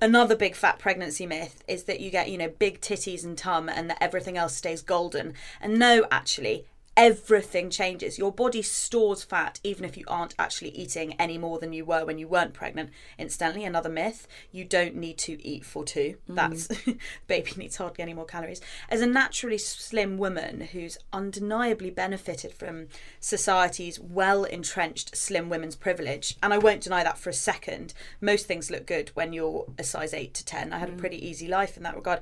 [0.01, 3.69] Another big fat pregnancy myth is that you get, you know, big titties and tum
[3.69, 5.35] and that everything else stays golden.
[5.61, 6.65] And no, actually,
[6.97, 8.17] everything changes.
[8.17, 12.05] Your body stores fat even if you aren't actually eating any more than you were
[12.05, 12.91] when you weren't pregnant.
[13.17, 16.15] Incidentally, another myth you don't need to eat for two.
[16.29, 16.35] Mm.
[16.35, 16.67] That's
[17.27, 18.61] baby needs hardly any more calories.
[18.89, 22.87] As a naturally slim woman who's undeniably benefited from
[23.19, 28.45] society's well entrenched slim women's privilege, and I won't deny that for a second, most
[28.45, 30.71] things look good when you're a size 8 to 10.
[30.71, 30.97] I had a mm.
[30.97, 32.21] pretty easy life in that regard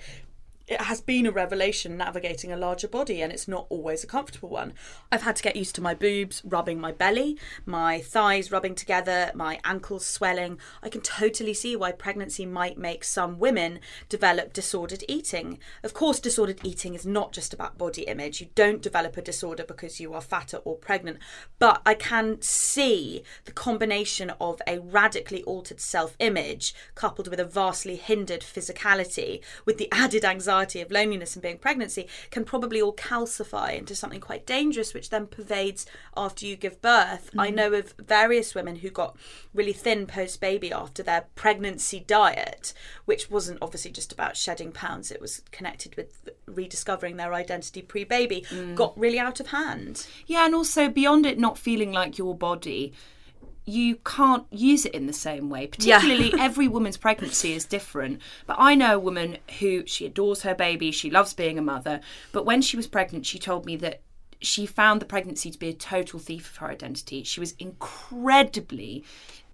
[0.65, 4.47] it has been a revelation navigating a larger body and it's not always a comfortable
[4.47, 4.73] one.
[5.11, 9.31] I've had to get used to my boobs rubbing my belly, my thighs rubbing together,
[9.35, 10.57] my ankles swelling.
[10.81, 15.59] I can totally see why pregnancy might make some women develop disordered eating.
[15.83, 18.39] Of course, disordered eating is not just about body image.
[18.39, 21.17] You don't develop a disorder because you are fatter or pregnant,
[21.59, 27.45] but I can see the combination of a radically altered self image coupled with a
[27.45, 32.81] vastly hindered physicality with the added anxiety anxiety, of loneliness and being pregnancy can probably
[32.81, 35.85] all calcify into something quite dangerous, which then pervades
[36.15, 37.29] after you give birth.
[37.37, 37.55] I Mm-hmm.
[37.55, 39.15] know of various women who got
[39.53, 42.73] really thin post baby after their pregnancy diet,
[43.05, 48.03] which wasn't obviously just about shedding pounds, it was connected with rediscovering their identity pre
[48.03, 48.75] baby, Mm.
[48.75, 50.07] got really out of hand.
[50.27, 52.93] Yeah, and also beyond it not feeling like your body,
[53.65, 55.67] you can't use it in the same way.
[55.67, 58.21] Particularly, every woman's pregnancy is different.
[58.45, 62.01] But I know a woman who she adores her baby, she loves being a mother.
[62.31, 64.01] But when she was pregnant, she told me that
[64.41, 67.23] she found the pregnancy to be a total thief of her identity.
[67.23, 69.03] She was incredibly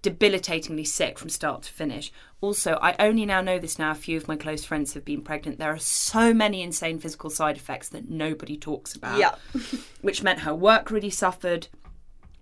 [0.02, 2.10] debilitatingly sick from start to finish.
[2.40, 3.90] Also, I only now know this now.
[3.90, 5.58] A few of my close friends have been pregnant.
[5.58, 9.18] There are so many insane physical side effects that nobody talks about.
[9.18, 9.34] Yeah.
[10.00, 11.68] which meant her work really suffered.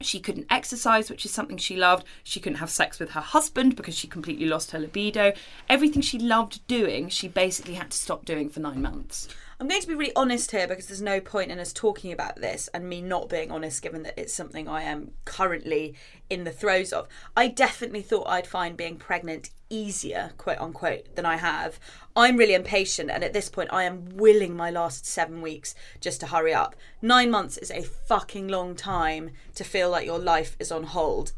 [0.01, 2.07] She couldn't exercise, which is something she loved.
[2.23, 5.33] She couldn't have sex with her husband because she completely lost her libido.
[5.69, 9.29] Everything she loved doing, she basically had to stop doing for nine months.
[9.61, 12.41] I'm going to be really honest here because there's no point in us talking about
[12.41, 15.97] this and me not being honest, given that it's something I am currently
[16.31, 17.09] in the throes of.
[17.37, 21.81] I definitely thought I'd find being pregnant easier, quote unquote, than I have.
[22.15, 26.21] I'm really impatient, and at this point, I am willing my last seven weeks just
[26.21, 26.77] to hurry up.
[27.03, 31.33] Nine months is a fucking long time to feel like your life is on hold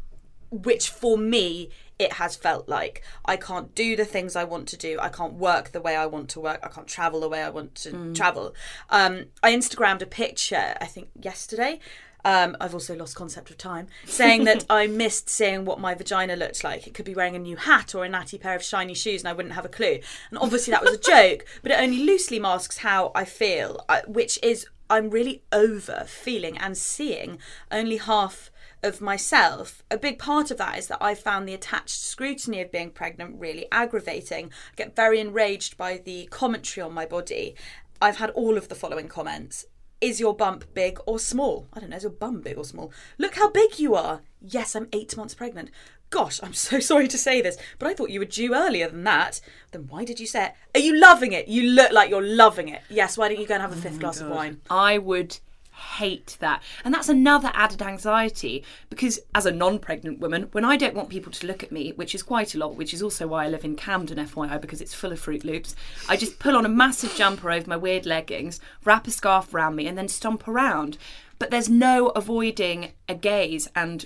[0.51, 1.69] which for me
[2.01, 4.97] it has felt like I can't do the things I want to do.
[4.99, 6.59] I can't work the way I want to work.
[6.63, 8.55] I can't travel the way I want to travel.
[8.89, 11.79] Um, I Instagrammed a picture, I think yesterday.
[12.23, 16.35] Um, I've also lost concept of time, saying that I missed seeing what my vagina
[16.35, 16.87] looked like.
[16.87, 19.29] It could be wearing a new hat or a natty pair of shiny shoes, and
[19.29, 19.99] I wouldn't have a clue.
[20.29, 24.39] And obviously, that was a joke, but it only loosely masks how I feel, which
[24.43, 27.39] is I'm really over feeling and seeing
[27.71, 28.50] only half
[28.83, 29.83] of myself.
[29.91, 33.39] A big part of that is that I found the attached scrutiny of being pregnant
[33.39, 34.47] really aggravating.
[34.47, 37.55] I get very enraged by the commentary on my body.
[38.01, 39.65] I've had all of the following comments.
[39.99, 41.67] Is your bump big or small?
[41.73, 42.91] I don't know, is your bum big or small?
[43.19, 44.21] Look how big you are.
[44.41, 45.69] Yes, I'm eight months pregnant.
[46.09, 49.03] Gosh, I'm so sorry to say this, but I thought you were due earlier than
[49.03, 49.41] that.
[49.71, 50.53] Then why did you say it?
[50.73, 51.47] Are you loving it?
[51.47, 52.81] You look like you're loving it.
[52.89, 54.61] Yes, why don't you go and have a oh fifth glass of wine?
[54.71, 55.39] I would
[55.81, 56.61] hate that.
[56.85, 61.31] And that's another added anxiety because as a non-pregnant woman, when I don't want people
[61.31, 63.65] to look at me, which is quite a lot, which is also why I live
[63.65, 65.75] in Camden FYI because it's full of Fruit Loops,
[66.07, 69.75] I just pull on a massive jumper over my weird leggings, wrap a scarf around
[69.75, 70.97] me and then stomp around.
[71.39, 74.05] But there's no avoiding a gaze and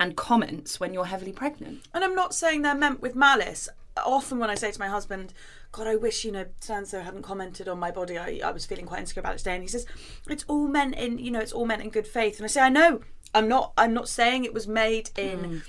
[0.00, 1.82] and comments when you're heavily pregnant.
[1.92, 3.68] And I'm not saying they're meant with malice.
[3.96, 5.32] Often when I say to my husband,
[5.72, 8.18] God, I wish, you know, so hadn't commented on my body.
[8.18, 9.54] I, I was feeling quite insecure about it today.
[9.54, 9.86] And he says,
[10.28, 12.38] It's all meant in, you know, it's all meant in good faith.
[12.38, 13.00] And I say, I know.
[13.34, 15.62] I'm not I'm not saying it was made in mm.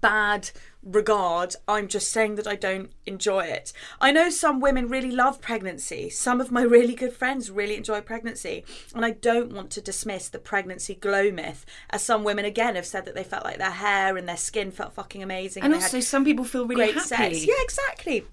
[0.00, 0.50] bad
[0.86, 1.56] regard.
[1.66, 3.72] I'm just saying that I don't enjoy it.
[4.00, 6.08] I know some women really love pregnancy.
[6.08, 8.64] Some of my really good friends really enjoy pregnancy.
[8.94, 12.86] And I don't want to dismiss the pregnancy glow myth, as some women again have
[12.86, 15.64] said that they felt like their hair and their skin felt fucking amazing.
[15.64, 17.34] And had also some people feel really great happy.
[17.34, 17.46] sex.
[17.46, 18.24] Yeah, exactly.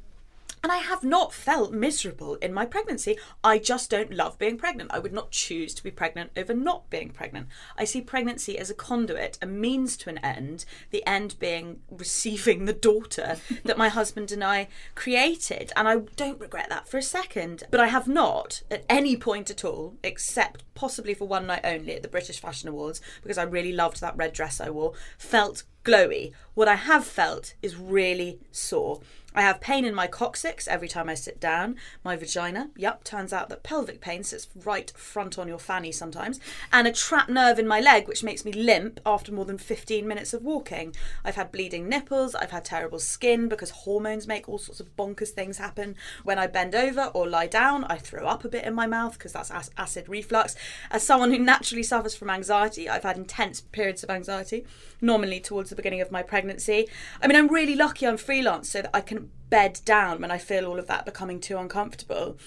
[0.64, 3.18] And I have not felt miserable in my pregnancy.
[3.43, 4.91] I just don't love being pregnant.
[4.93, 7.47] I would not choose to be pregnant over not being pregnant.
[7.78, 12.64] I see pregnancy as a conduit, a means to an end, the end being receiving
[12.64, 13.36] the daughter
[13.66, 15.74] that my husband and I created.
[15.76, 17.64] And I don't regret that for a second.
[17.70, 21.93] But I have not, at any point at all, except possibly for one night only
[21.93, 25.64] at the British Fashion Awards, because I really loved that red dress I wore, felt
[25.84, 26.32] glowy.
[26.53, 29.01] What I have felt is really sore.
[29.36, 31.75] I have pain in my coccyx every time I sit down.
[32.03, 36.39] My vagina, Yup, turns out that pelvic pain sits right front on your fanny sometimes.
[36.71, 40.07] And a trapped nerve in my leg, which makes me limp after more than 15
[40.07, 40.95] minutes of walking.
[41.25, 45.29] I've had bleeding nipples, I've had terrible skin because hormones make all sorts of bonkers
[45.29, 45.95] things happen.
[46.23, 49.13] When I bend over or lie down, I throw up a bit in my mouth
[49.13, 50.55] because that's acid reflux.
[50.91, 54.65] As someone who naturally suffers from anxiety, I've had intense periods of anxiety,
[55.01, 56.88] normally towards the beginning of my pregnancy.
[57.21, 60.38] I mean, I'm really lucky I'm freelance so that I can bed down when I
[60.38, 62.38] feel all of that becoming too uncomfortable.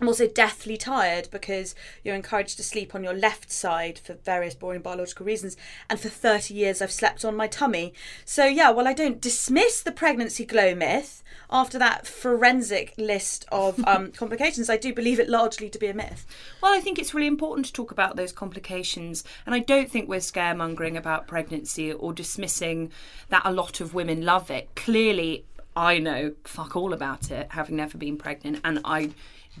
[0.00, 4.54] I'm also deathly tired because you're encouraged to sleep on your left side for various
[4.54, 5.56] boring biological reasons.
[5.88, 7.94] And for 30 years, I've slept on my tummy.
[8.24, 13.82] So, yeah, while I don't dismiss the pregnancy glow myth, after that forensic list of
[13.86, 16.26] um, complications, I do believe it largely to be a myth.
[16.60, 20.08] Well, I think it's really important to talk about those complications, and I don't think
[20.08, 22.90] we're scaremongering about pregnancy or dismissing
[23.28, 24.74] that a lot of women love it.
[24.74, 25.44] Clearly,
[25.76, 29.10] I know fuck all about it, having never been pregnant, and I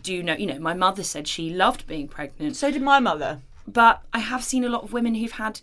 [0.02, 3.40] do know, you know, my mother said she loved being pregnant, So did my mother.
[3.66, 5.60] but I have seen a lot of women who've had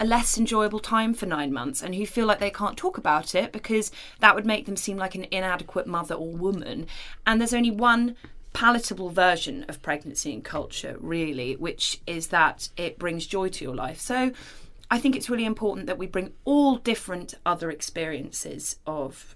[0.00, 3.34] a less enjoyable time for nine months and who feel like they can't talk about
[3.34, 6.86] it because that would make them seem like an inadequate mother or woman.
[7.26, 8.14] And there's only one
[8.52, 13.74] palatable version of pregnancy and culture, really, which is that it brings joy to your
[13.74, 14.00] life.
[14.00, 14.30] So
[14.88, 19.34] I think it's really important that we bring all different other experiences of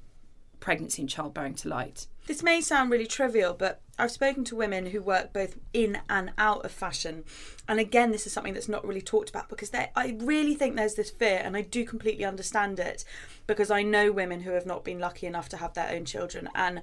[0.63, 2.07] pregnancy and childbearing to light.
[2.27, 6.31] This may sound really trivial, but I've spoken to women who work both in and
[6.39, 7.25] out of fashion.
[7.69, 10.95] And again, this is something that's not really talked about because I really think there's
[10.95, 13.05] this fear, and I do completely understand it
[13.49, 16.49] because I know women who have not been lucky enough to have their own children.
[16.55, 16.83] And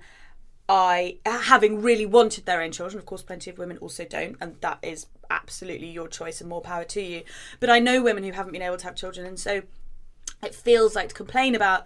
[0.68, 4.58] I, having really wanted their own children, of course, plenty of women also don't, and
[4.60, 7.24] that is absolutely your choice and more power to you.
[7.62, 9.62] But I know women who haven't been able to have children, and so
[10.44, 11.86] it feels like to complain about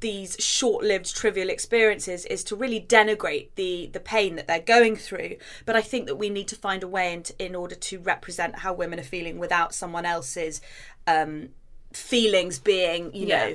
[0.00, 5.36] these short-lived trivial experiences is to really denigrate the the pain that they're going through.
[5.64, 8.60] But i think that we need to find a way in, in order to represent
[8.60, 10.60] how women are feeling without someone else's
[11.06, 11.50] um
[11.92, 13.54] feelings being you know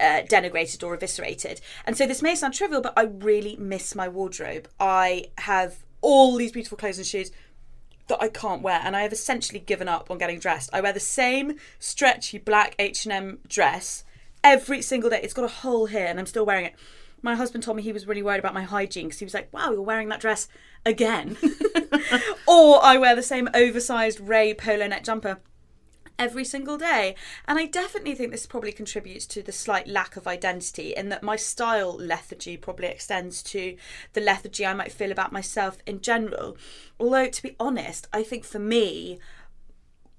[0.00, 1.60] uh, denigrated or eviscerated.
[1.84, 4.68] And so this may sound trivial but i really miss my wardrobe.
[4.80, 7.30] I have all these beautiful clothes and shoes
[8.08, 10.70] that I can't wear, and I have essentially given up on getting dressed.
[10.72, 14.04] I wear the same stretchy black H and M dress
[14.46, 15.20] every single day.
[15.22, 16.74] It's got a hole here, and I'm still wearing it.
[17.20, 19.52] My husband told me he was really worried about my hygiene because he was like,
[19.52, 20.48] "Wow, you're wearing that dress
[20.84, 21.36] again."
[22.46, 25.40] or I wear the same oversized Ray polo neck jumper
[26.18, 27.14] every single day.
[27.46, 31.22] And I definitely think this probably contributes to the slight lack of identity in that
[31.22, 33.76] my style lethargy probably extends to
[34.12, 36.56] the lethargy I might feel about myself in general.
[36.98, 39.18] Although, to be honest, I think for me,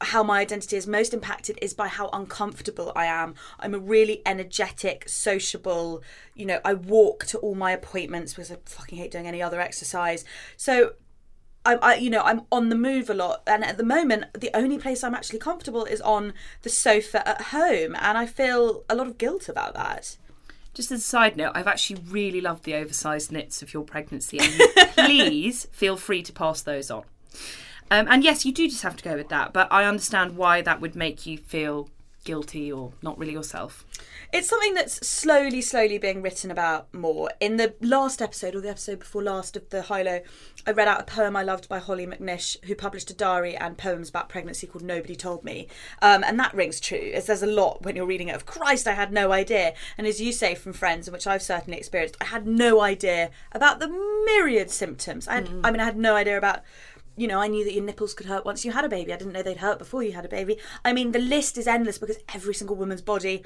[0.02, 3.36] how my identity is most impacted is by how uncomfortable I am.
[3.60, 6.04] I'm a really energetic, sociable,
[6.36, 9.60] you know, I walk to all my appointments because I fucking hate doing any other
[9.60, 10.24] exercise.
[10.56, 10.94] So
[11.66, 14.52] I'm, I, you know, I'm on the move a lot, and at the moment, the
[14.54, 18.96] only place I'm actually comfortable is on the sofa at home, and I feel a
[18.96, 20.16] lot of guilt about that.
[20.74, 24.40] Just as a side note, I've actually really loved the oversized knits of your pregnancy,
[24.40, 27.04] and please feel free to pass those on.
[27.90, 30.62] Um, and yes, you do just have to go with that, but I understand why
[30.62, 31.90] that would make you feel
[32.28, 33.86] guilty or not really yourself.
[34.34, 37.32] It's something that's slowly, slowly being written about more.
[37.40, 40.20] In the last episode, or the episode before last of the High Low,
[40.66, 43.78] I read out a poem I loved by Hollie McNish, who published a diary and
[43.78, 45.70] poems about pregnancy called Nobody Told Me.
[46.02, 48.88] Um, and that rings true, as there's a lot when you're reading it of Christ,
[48.88, 49.74] I had no idea.
[49.98, 53.32] And as you say from friends, in which I've certainly experienced, I had no idea
[53.54, 53.88] about the
[54.26, 55.30] myriad symptoms.
[55.30, 56.60] I, had, I mean, I had no idea about
[57.18, 59.12] you know, I knew that your nipples could hurt once you had a baby.
[59.12, 60.58] I didn't know they'd hurt before you had a baby.
[60.86, 63.44] I mean, the list is endless because every single woman's body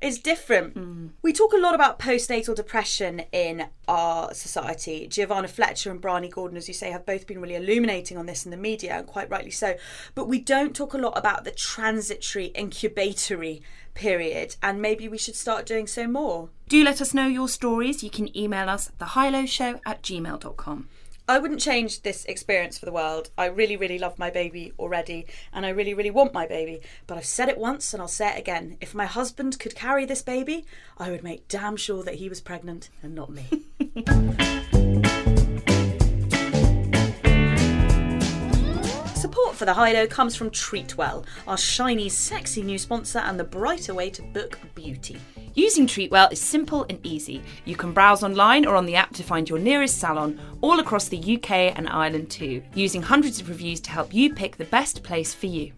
[0.00, 0.74] is different.
[0.74, 1.06] Hmm.
[1.22, 5.06] We talk a lot about postnatal depression in our society.
[5.06, 8.44] Giovanna Fletcher and Bryony Gordon, as you say, have both been really illuminating on this
[8.44, 9.76] in the media, and quite rightly so.
[10.16, 13.62] But we don't talk a lot about the transitory incubatory
[13.94, 16.48] period, and maybe we should start doing so more.
[16.68, 18.02] Do let us know your stories.
[18.02, 20.88] You can email us at thehighlowshow at gmail.com.
[21.28, 23.30] I wouldn't change this experience for the world.
[23.38, 26.80] I really, really love my baby already, and I really, really want my baby.
[27.06, 28.76] But I've said it once and I'll say it again.
[28.80, 30.66] If my husband could carry this baby,
[30.98, 33.44] I would make damn sure that he was pregnant and not me.
[39.14, 43.44] Support for the High Low comes from Treatwell, our shiny, sexy new sponsor and the
[43.44, 45.20] brighter way to book beauty.
[45.54, 47.42] Using Treatwell is simple and easy.
[47.66, 51.08] You can browse online or on the app to find your nearest salon, all across
[51.08, 55.02] the UK and Ireland too, using hundreds of reviews to help you pick the best
[55.02, 55.72] place for you.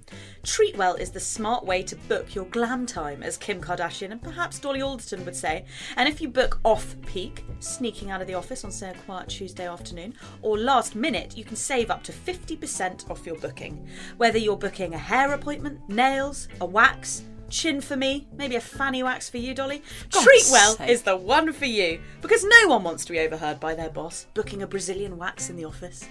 [0.44, 4.60] Treatwell is the smart way to book your glam time, as Kim Kardashian and perhaps
[4.60, 5.64] Dolly Alderton would say.
[5.96, 9.28] And if you book off peak, sneaking out of the office on, say, a quiet
[9.28, 13.88] Tuesday afternoon, or last minute, you can save up to 50% off your booking.
[14.18, 19.03] Whether you're booking a hair appointment, nails, a wax, chin for me, maybe a fanny
[19.03, 20.88] wax for you, Dolly, God's Treatwell sake.
[20.90, 22.01] is the one for you.
[22.20, 25.57] Because no one wants to be overheard by their boss booking a Brazilian wax in
[25.57, 26.09] the office.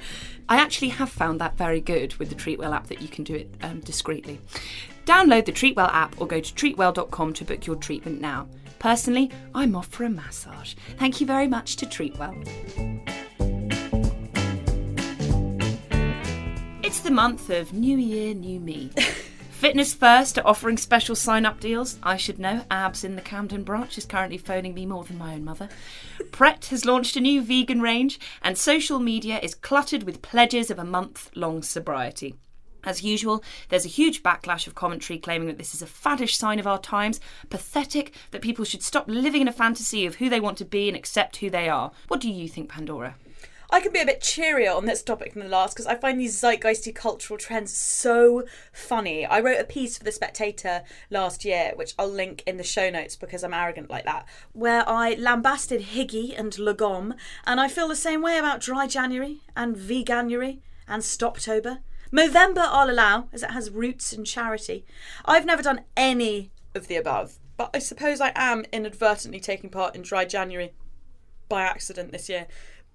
[0.50, 3.36] I actually have found that very good with the Treatwell app that you can do
[3.36, 4.40] it um, discreetly.
[5.06, 8.48] Download the Treatwell app or go to treatwell.com to book your treatment now.
[8.80, 10.76] Personally, I'm off for a massage.
[10.98, 12.34] Thank you very much to Treatwell.
[16.84, 18.92] It's the month of New Year, New Me.
[19.64, 21.97] Fitness First are offering special sign up deals.
[22.03, 25.36] I should know, Abs in the Camden branch is currently phoning me more than my
[25.36, 25.70] own mother.
[26.34, 30.80] Pret has launched a new vegan range, and social media is cluttered with pledges of
[30.80, 32.36] a month long sobriety.
[32.84, 36.59] As usual, there's a huge backlash of commentary claiming that this is a faddish sign
[36.59, 40.41] of our times, pathetic that people should stop living in a fantasy of who they
[40.41, 41.93] want to be and accept who they are.
[42.09, 43.16] What do you think, Pandora?
[43.74, 46.20] I can be a bit cheerier on this topic than the last because I find
[46.20, 49.26] these zeitgeisty cultural trends so funny.
[49.26, 52.92] I wrote a piece for The Spectator last year, which I'll link in the show
[52.92, 57.16] notes because I'm arrogant like that, where I lambasted Hygge and Lagom,
[57.48, 61.80] and I feel the same way about Dry January and Veganuary and Stoptober.
[62.12, 64.86] Movember I'll allow, as it has roots in charity.
[65.26, 69.96] I've never done any of the above, but I suppose I am inadvertently taking part
[69.96, 70.74] in Dry January
[71.50, 72.46] by accident this year.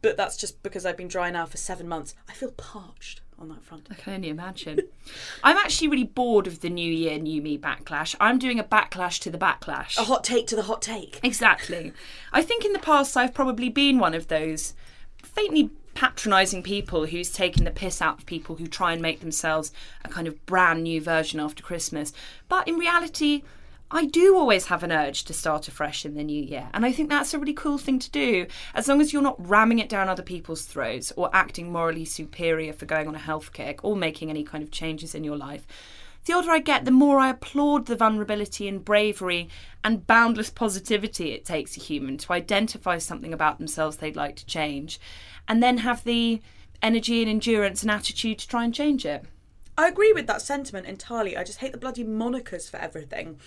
[0.00, 2.14] But that's just because I've been dry now for seven months.
[2.28, 3.86] I feel parched on that front.
[3.90, 4.80] I can only imagine.
[5.44, 8.14] I'm actually really bored of the New Year, New Me backlash.
[8.20, 9.98] I'm doing a backlash to the backlash.
[9.98, 11.20] A hot take to the hot take.
[11.22, 11.92] Exactly.
[12.32, 14.74] I think in the past I've probably been one of those
[15.22, 19.72] faintly patronising people who's taken the piss out of people who try and make themselves
[20.04, 22.12] a kind of brand new version after Christmas.
[22.48, 23.42] But in reality,
[23.90, 26.68] I do always have an urge to start afresh in the new year.
[26.74, 29.48] And I think that's a really cool thing to do, as long as you're not
[29.48, 33.54] ramming it down other people's throats or acting morally superior for going on a health
[33.54, 35.66] kick or making any kind of changes in your life.
[36.26, 39.48] The older I get, the more I applaud the vulnerability and bravery
[39.82, 44.44] and boundless positivity it takes a human to identify something about themselves they'd like to
[44.44, 45.00] change
[45.48, 46.42] and then have the
[46.82, 49.24] energy and endurance and attitude to try and change it.
[49.78, 51.36] I agree with that sentiment entirely.
[51.36, 53.38] I just hate the bloody monikers for everything.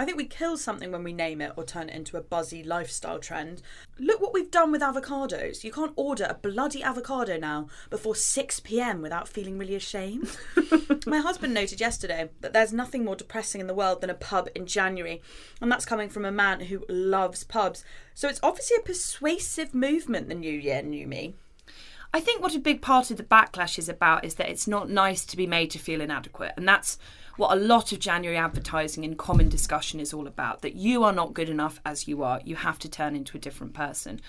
[0.00, 2.64] I think we kill something when we name it or turn it into a buzzy
[2.64, 3.60] lifestyle trend.
[3.98, 5.62] Look what we've done with avocados.
[5.62, 10.38] You can't order a bloody avocado now before 6 pm without feeling really ashamed.
[11.06, 14.48] My husband noted yesterday that there's nothing more depressing in the world than a pub
[14.54, 15.20] in January,
[15.60, 17.84] and that's coming from a man who loves pubs.
[18.14, 21.34] So it's obviously a persuasive movement, the New Year, New Me.
[22.14, 24.88] I think what a big part of the backlash is about is that it's not
[24.88, 26.54] nice to be made to feel inadequate.
[26.56, 26.96] And that's
[27.40, 31.12] what a lot of January advertising and common discussion is all about that you are
[31.12, 32.38] not good enough as you are.
[32.44, 34.20] You have to turn into a different person.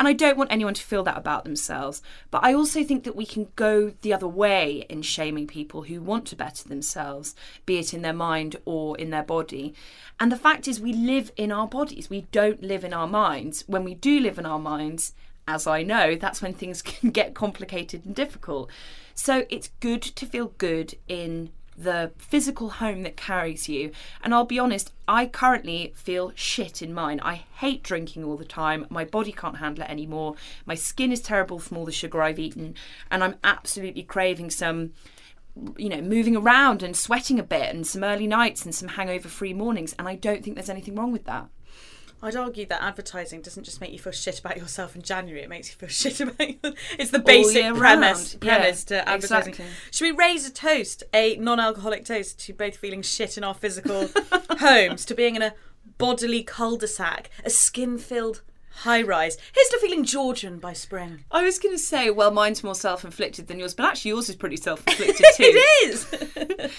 [0.00, 2.02] And I don't want anyone to feel that about themselves.
[2.32, 6.00] But I also think that we can go the other way in shaming people who
[6.00, 7.36] want to better themselves,
[7.66, 9.72] be it in their mind or in their body.
[10.18, 13.62] And the fact is, we live in our bodies, we don't live in our minds.
[13.68, 15.12] When we do live in our minds,
[15.46, 18.70] as I know, that's when things can get complicated and difficult.
[19.14, 23.92] So it's good to feel good in the physical home that carries you.
[24.22, 27.20] And I'll be honest, I currently feel shit in mine.
[27.22, 28.86] I hate drinking all the time.
[28.90, 30.36] My body can't handle it anymore.
[30.64, 32.74] My skin is terrible from all the sugar I've eaten.
[33.10, 34.92] And I'm absolutely craving some
[35.78, 39.28] you know, moving around and sweating a bit and some early nights and some hangover
[39.28, 39.94] free mornings.
[39.98, 41.48] And I don't think there's anything wrong with that.
[42.22, 45.48] I'd argue that advertising doesn't just make you feel shit about yourself in January; it
[45.48, 46.40] makes you feel shit about.
[46.40, 46.56] You.
[46.98, 48.44] It's the basic premise round.
[48.44, 49.52] Yeah, premise to advertising.
[49.52, 49.74] exactly.
[49.90, 54.08] Should we raise a toast, a non-alcoholic toast, to both feeling shit in our physical
[54.58, 55.54] homes, to being in a
[55.98, 58.42] bodily cul-de-sac, a skin-filled
[58.80, 59.36] high-rise?
[59.54, 61.24] Here's to feeling Georgian by spring.
[61.30, 64.28] I was going to say, well, mine's more self inflicted than yours, but actually yours
[64.28, 65.42] is pretty self inflicted too.
[65.44, 66.72] it is.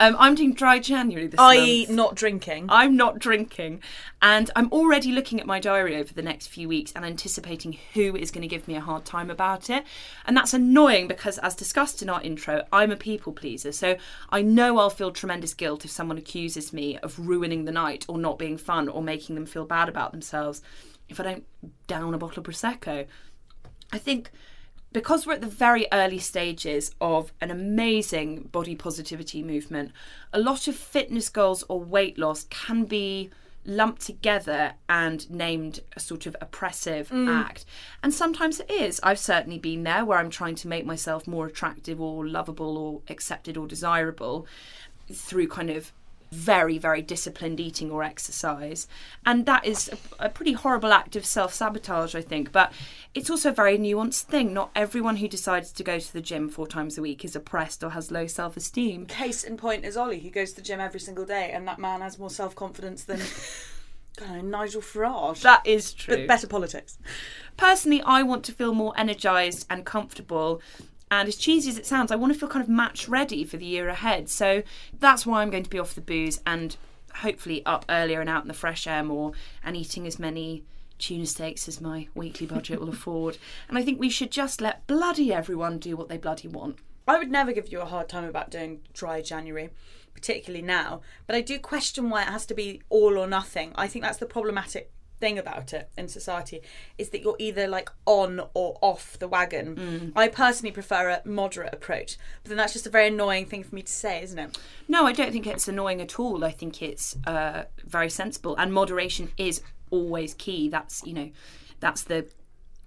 [0.00, 1.96] Um, I'm doing dry January this I.e., month.
[1.96, 2.66] not drinking.
[2.70, 3.82] I'm not drinking.
[4.22, 8.16] And I'm already looking at my diary over the next few weeks and anticipating who
[8.16, 9.84] is going to give me a hard time about it.
[10.24, 13.72] And that's annoying because, as discussed in our intro, I'm a people pleaser.
[13.72, 13.96] So
[14.30, 18.16] I know I'll feel tremendous guilt if someone accuses me of ruining the night or
[18.16, 20.62] not being fun or making them feel bad about themselves
[21.10, 21.44] if I don't
[21.86, 23.06] down a bottle of Prosecco.
[23.92, 24.30] I think
[24.92, 29.92] because we're at the very early stages of an amazing body positivity movement,
[30.32, 33.30] a lot of fitness goals or weight loss can be
[33.64, 37.28] lumped together and named a sort of oppressive mm.
[37.28, 37.64] act.
[38.02, 38.98] And sometimes it is.
[39.02, 43.02] I've certainly been there where I'm trying to make myself more attractive or lovable or
[43.08, 44.46] accepted or desirable
[45.12, 45.92] through kind of
[46.30, 48.86] very, very disciplined eating or exercise.
[49.26, 52.52] And that is a, a pretty horrible act of self sabotage, I think.
[52.52, 52.72] But
[53.14, 54.52] it's also a very nuanced thing.
[54.52, 57.82] Not everyone who decides to go to the gym four times a week is oppressed
[57.82, 59.06] or has low self esteem.
[59.06, 61.78] Case in point is Ollie, who goes to the gym every single day, and that
[61.78, 63.20] man has more self-confidence than.
[64.20, 65.40] I don't know, Nigel Farage.
[65.42, 66.16] That is true.
[66.16, 66.98] but better politics.
[67.56, 70.60] Personally, I want to feel more energised and comfortable.
[71.10, 73.56] And as cheesy as it sounds, I want to feel kind of match ready for
[73.56, 74.28] the year ahead.
[74.28, 74.62] So
[74.98, 76.76] that's why I'm going to be off the booze and
[77.16, 79.32] hopefully up earlier and out in the fresh air more
[79.64, 80.62] and eating as many
[80.98, 83.38] tuna steaks as my weekly budget will afford.
[83.68, 86.76] And I think we should just let bloody everyone do what they bloody want.
[87.08, 89.70] I would never give you a hard time about doing dry January,
[90.14, 93.72] particularly now, but I do question why it has to be all or nothing.
[93.74, 96.60] I think that's the problematic thing about it in society
[96.98, 100.12] is that you're either like on or off the wagon.
[100.16, 103.74] I personally prefer a moderate approach, but then that's just a very annoying thing for
[103.74, 104.58] me to say, isn't it?
[104.88, 106.44] No, I don't think it's annoying at all.
[106.44, 110.68] I think it's uh, very sensible, and moderation is always key.
[110.68, 111.30] That's you know,
[111.80, 112.26] that's the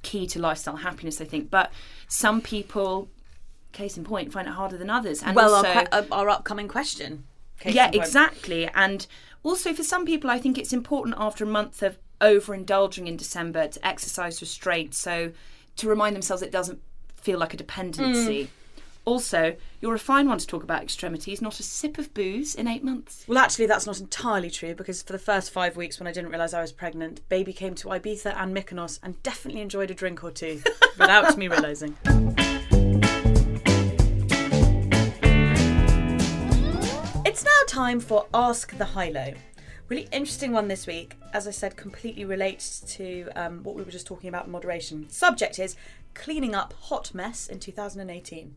[0.02, 1.50] key to lifestyle happiness, I think.
[1.50, 1.72] But
[2.08, 3.10] some people,
[3.72, 5.24] case in point, find it harder than others.
[5.24, 7.26] And well, also, our, que- uh, our upcoming question.
[7.66, 8.68] Yeah, exactly.
[8.74, 9.08] And
[9.44, 13.68] also for some people, I think it's important after a month of overindulging in December
[13.68, 14.96] to exercise restraint.
[14.96, 15.32] So
[15.76, 16.80] to remind themselves it doesn't
[17.16, 18.46] feel like a dependency.
[18.46, 18.50] Mm.
[19.06, 22.70] Also, you're a fine one to talk about extremities, not a sip of booze in
[22.70, 23.26] eight months.
[23.28, 26.30] Well, actually, that's not entirely true because for the first five weeks when I didn't
[26.30, 30.24] realise I was pregnant, baby came to Ibiza and Mykonos and definitely enjoyed a drink
[30.24, 30.62] or two
[30.98, 31.98] without me realising.
[37.26, 39.34] It's now time for Ask the High Low.
[39.94, 41.18] Really interesting one this week.
[41.34, 45.08] As I said, completely relates to um, what we were just talking about moderation.
[45.12, 45.76] Subject is
[46.16, 48.56] cleaning up hot mess in 2018.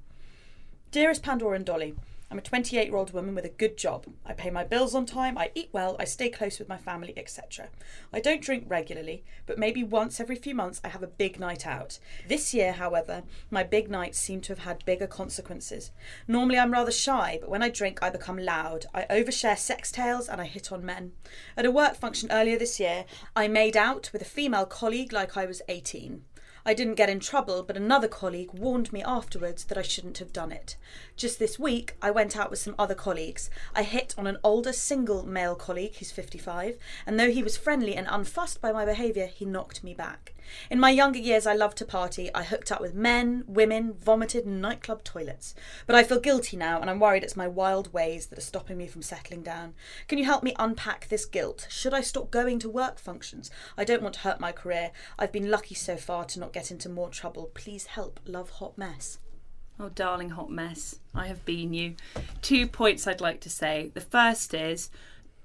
[0.93, 1.95] Dearest Pandora and Dolly,
[2.29, 4.07] I'm a 28 year old woman with a good job.
[4.24, 7.14] I pay my bills on time, I eat well, I stay close with my family,
[7.16, 7.68] etc.
[8.12, 11.68] I don't drink regularly, but maybe once every few months I have a big night
[11.68, 12.01] out.
[12.27, 15.93] This year, however, my big nights seem to have had bigger consequences.
[16.27, 18.87] Normally I'm rather shy, but when I drink I become loud.
[18.93, 21.12] I overshare sex tales and I hit on men.
[21.57, 23.05] At a work function earlier this year,
[23.37, 26.24] I made out with a female colleague like I was 18.
[26.69, 30.33] I didn't get in trouble, but another colleague warned me afterwards that I shouldn't have
[30.33, 30.77] done it.
[31.17, 33.49] Just this week, I went out with some other colleagues.
[33.73, 37.95] I hit on an older single male colleague who's 55, and though he was friendly
[37.95, 40.35] and unfussed by my behaviour, he knocked me back.
[40.71, 42.31] In my younger years, I loved to party.
[42.35, 45.55] I hooked up with men, women, vomited in nightclub toilets.
[45.87, 48.77] But I feel guilty now, and I'm worried it's my wild ways that are stopping
[48.77, 49.75] me from settling down.
[50.09, 51.67] Can you help me unpack this guilt?
[51.71, 53.51] Should I stop going to work functions?
[53.77, 54.91] I don't want to hurt my career.
[55.19, 57.51] I've been lucky so far to not get into more trouble.
[57.55, 58.21] Please help.
[58.27, 59.19] Love Hot Mess.
[59.79, 61.97] Oh, darling hot mess, I have been you.
[62.41, 63.91] Two points I'd like to say.
[63.93, 64.89] The first is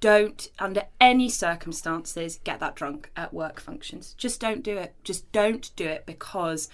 [0.02, 4.14] don't, under any circumstances, get that drunk at work functions.
[4.18, 4.94] Just don't do it.
[5.04, 6.68] Just don't do it because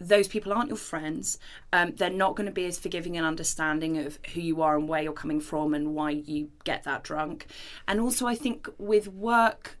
[0.00, 1.38] those people aren't your friends.
[1.72, 4.88] Um, they're not going to be as forgiving and understanding of who you are and
[4.88, 7.46] where you're coming from and why you get that drunk.
[7.88, 9.77] And also, I think with work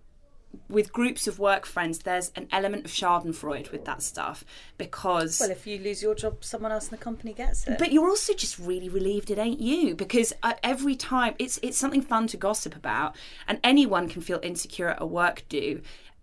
[0.68, 4.44] with groups of work friends, there's an element of Schadenfreude with that stuff
[4.76, 5.40] because.
[5.40, 7.78] Well, if you lose your job, someone else in the company gets it.
[7.78, 11.78] But you're also just really relieved it ain't you because uh, every time it's it's
[11.78, 15.80] something fun to gossip about, and anyone can feel insecure at a work do.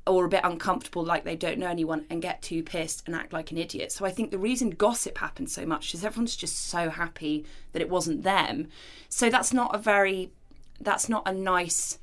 [0.08, 3.34] Or a bit uncomfortable, like they don't know anyone, and get too pissed and act
[3.34, 3.92] like an idiot.
[3.92, 7.82] So I think the reason gossip happens so much is everyone's just so happy that
[7.82, 8.68] it wasn't them.
[9.10, 10.32] So that's not a very,
[10.80, 11.98] that's not a nice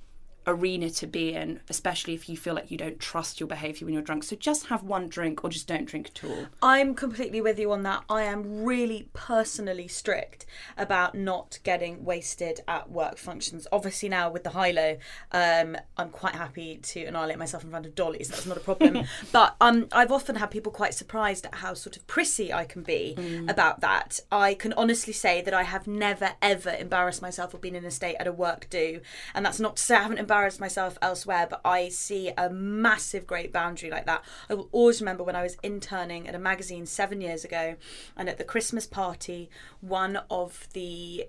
[0.47, 3.95] arena to be in, especially if you feel like you don't trust your behaviour when
[3.95, 4.25] you're drunk.
[4.25, 6.47] So just have one drink or just don't drink at all.
[6.63, 8.05] I'm completely with you on that.
[8.09, 13.67] I am really personally strict about not getting wasted at work functions.
[13.73, 14.97] Obviously, now with the high low,
[15.33, 18.29] um, I'm quite happy to annihilate myself in front of Dolly's.
[18.29, 19.05] That's not a problem.
[19.33, 22.83] but um, I've often had people quite surprised at how sort of prissy I can
[22.83, 23.17] be
[23.49, 24.21] about that.
[24.31, 27.91] I can honestly say that I have never ever embarrassed myself or been in a
[27.91, 29.01] state at a work do,
[29.35, 33.27] and that's not to say I haven't embarrassed myself elsewhere, but I see a massive
[33.27, 34.25] great boundary like that.
[34.49, 37.77] I will always remember when I was interning at a magazine seven years ago,
[38.17, 39.51] and at the Christmas party,
[39.83, 41.27] one of the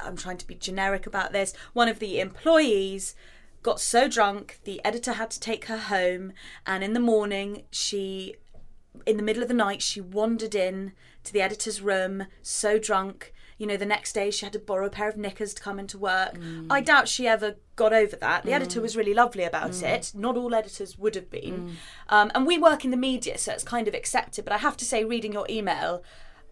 [0.00, 1.52] I'm trying to be generic about this.
[1.74, 3.14] One of the employees
[3.62, 6.32] got so drunk, the editor had to take her home,
[6.66, 8.36] and in the morning, she,
[9.04, 10.92] in the middle of the night, she wandered in
[11.24, 13.31] to the editor's room, so drunk.
[13.58, 15.78] You know, the next day she had to borrow a pair of knickers to come
[15.78, 16.38] into work.
[16.38, 16.66] Mm.
[16.70, 18.44] I doubt she ever got over that.
[18.44, 18.54] The mm.
[18.54, 19.82] editor was really lovely about mm.
[19.82, 20.12] it.
[20.14, 21.76] Not all editors would have been.
[22.08, 24.44] Um, and we work in the media, so it's kind of accepted.
[24.44, 26.02] But I have to say, reading your email,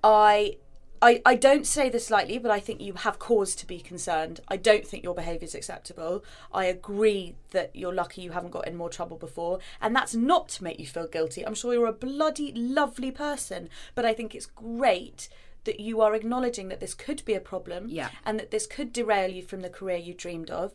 [0.03, 0.57] I
[1.03, 4.40] I, I don't say this lightly, but I think you have cause to be concerned.
[4.48, 6.22] I don't think your behaviour is acceptable.
[6.53, 10.51] I agree that you're lucky you haven't got in more trouble before, and that's not
[10.51, 11.46] to make you feel guilty.
[11.46, 15.30] I'm sure you're a bloody lovely person, but I think it's great
[15.64, 18.08] that you are acknowledging that this could be a problem Yeah.
[18.24, 20.74] and that this could derail you from the career you dreamed of,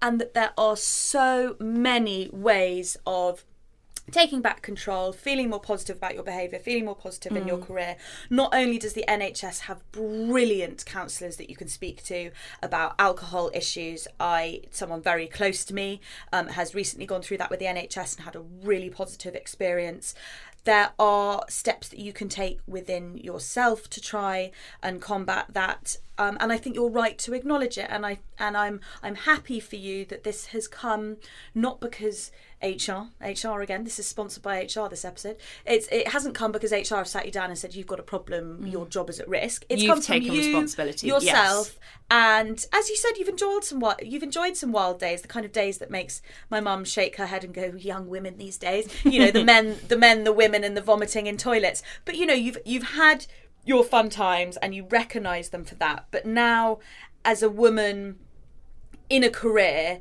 [0.00, 3.44] and that there are so many ways of
[4.10, 7.94] taking back control, feeling more positive about your behaviour, feeling more positive in your career.
[8.30, 12.30] Not only does the NHS have brilliant counsellors that you can speak to
[12.62, 16.00] about alcohol issues, I someone very close to me
[16.32, 20.14] um, has recently gone through that with the NHS and had a really positive experience.
[20.64, 24.50] There are steps that you can take within yourself to try
[24.82, 25.96] and combat that.
[26.18, 27.86] um, and I think you're right to acknowledge it.
[27.88, 31.16] And I and I'm I'm happy for you that this has come
[31.54, 32.30] not because
[32.62, 33.84] HR HR again.
[33.84, 34.88] This is sponsored by HR.
[34.88, 35.36] This episode.
[35.64, 38.02] It's it hasn't come because HR have sat you down and said you've got a
[38.02, 38.66] problem.
[38.66, 39.64] Your job is at risk.
[39.68, 39.82] It's Mm.
[39.82, 41.78] You've come from taken you, responsibility, yourself.
[42.10, 45.52] And as you said, you've enjoyed some you've enjoyed some wild days, the kind of
[45.52, 49.20] days that makes my mum shake her head and go, "Young women these days." You
[49.20, 51.82] know, the men, the men, the women, and the vomiting in toilets.
[52.04, 53.26] But you know, you've you've had
[53.64, 56.06] your fun times and you recognise them for that.
[56.10, 56.78] But now,
[57.24, 58.18] as a woman
[59.08, 60.00] in a career.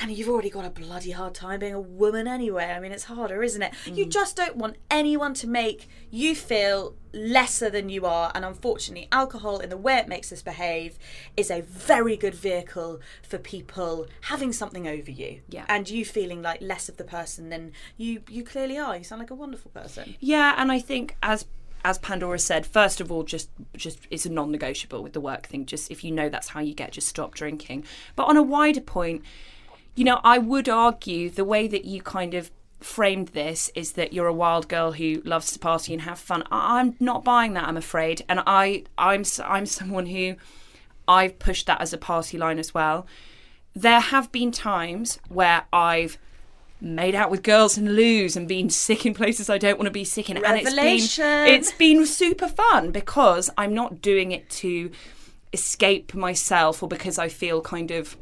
[0.00, 2.66] And you've already got a bloody hard time being a woman anyway.
[2.66, 3.74] I mean, it's harder, isn't it?
[3.86, 4.10] You mm.
[4.10, 8.30] just don't want anyone to make you feel lesser than you are.
[8.34, 10.98] And unfortunately, alcohol, in the way it makes us behave,
[11.36, 15.40] is a very good vehicle for people having something over you.
[15.48, 15.64] Yeah.
[15.68, 18.96] And you feeling like less of the person than you you clearly are.
[18.96, 20.16] You sound like a wonderful person.
[20.20, 21.46] Yeah, and I think as
[21.84, 25.66] as Pandora said, first of all, just just it's a non-negotiable with the work thing.
[25.66, 27.84] Just if you know that's how you get, just stop drinking.
[28.16, 29.22] But on a wider point,
[30.00, 34.14] you know, I would argue the way that you kind of framed this is that
[34.14, 36.42] you're a wild girl who loves to party and have fun.
[36.50, 40.36] I'm not buying that, I'm afraid, and I I'm I'm someone who
[41.06, 43.06] I've pushed that as a party line as well.
[43.74, 46.16] There have been times where I've
[46.80, 49.92] made out with girls and loos and been sick in places I don't want to
[49.92, 50.38] be sick in.
[50.38, 51.24] And it's Revelation.
[51.24, 54.90] been it's been super fun because I'm not doing it to
[55.52, 58.16] escape myself or because I feel kind of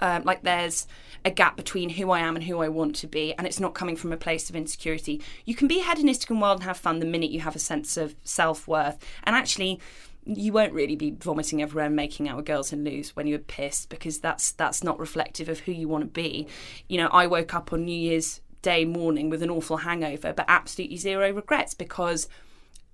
[0.00, 0.86] um, like there's
[1.24, 3.74] a gap between who I am and who I want to be, and it's not
[3.74, 5.22] coming from a place of insecurity.
[5.44, 7.96] You can be hedonistic and wild and have fun the minute you have a sense
[7.96, 9.80] of self worth, and actually.
[10.26, 13.38] You won't really be vomiting everywhere and making out with girls and loos when you're
[13.38, 16.46] pissed because that's that's not reflective of who you want to be.
[16.88, 20.44] You know, I woke up on New Year's Day morning with an awful hangover, but
[20.46, 22.28] absolutely zero regrets because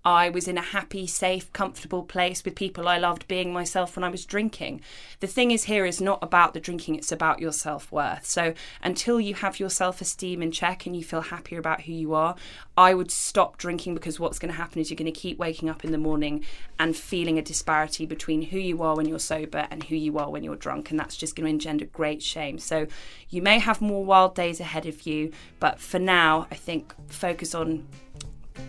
[0.07, 4.05] I was in a happy, safe, comfortable place with people I loved being myself when
[4.05, 4.81] I was drinking.
[5.19, 8.25] The thing is, here is not about the drinking, it's about your self worth.
[8.25, 8.55] So,
[8.85, 12.15] until you have your self esteem in check and you feel happier about who you
[12.15, 12.37] are,
[12.77, 15.69] I would stop drinking because what's going to happen is you're going to keep waking
[15.69, 16.45] up in the morning
[16.79, 20.31] and feeling a disparity between who you are when you're sober and who you are
[20.31, 20.93] when you're drunk.
[20.93, 22.61] And that's just going to engender great shame.
[22.61, 22.87] So,
[23.29, 27.57] you may have more wild days ahead of you, but for now, I think focus
[27.57, 27.89] on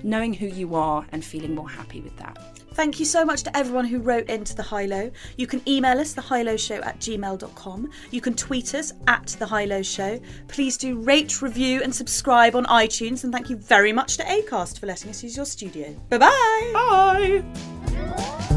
[0.03, 2.37] knowing who you are and feeling more happy with that.
[2.77, 5.09] Thank you so much to everyone who wrote into the High Low.
[5.35, 7.89] You can email us, thehighlowshow at gmail.com.
[8.11, 10.19] You can tweet us at the High Low Show.
[10.47, 13.23] Please do rate, review, and subscribe on iTunes.
[13.23, 15.99] And thank you very much to ACAST for letting us use your studio.
[16.09, 16.71] Bye bye.
[16.73, 18.56] Bye!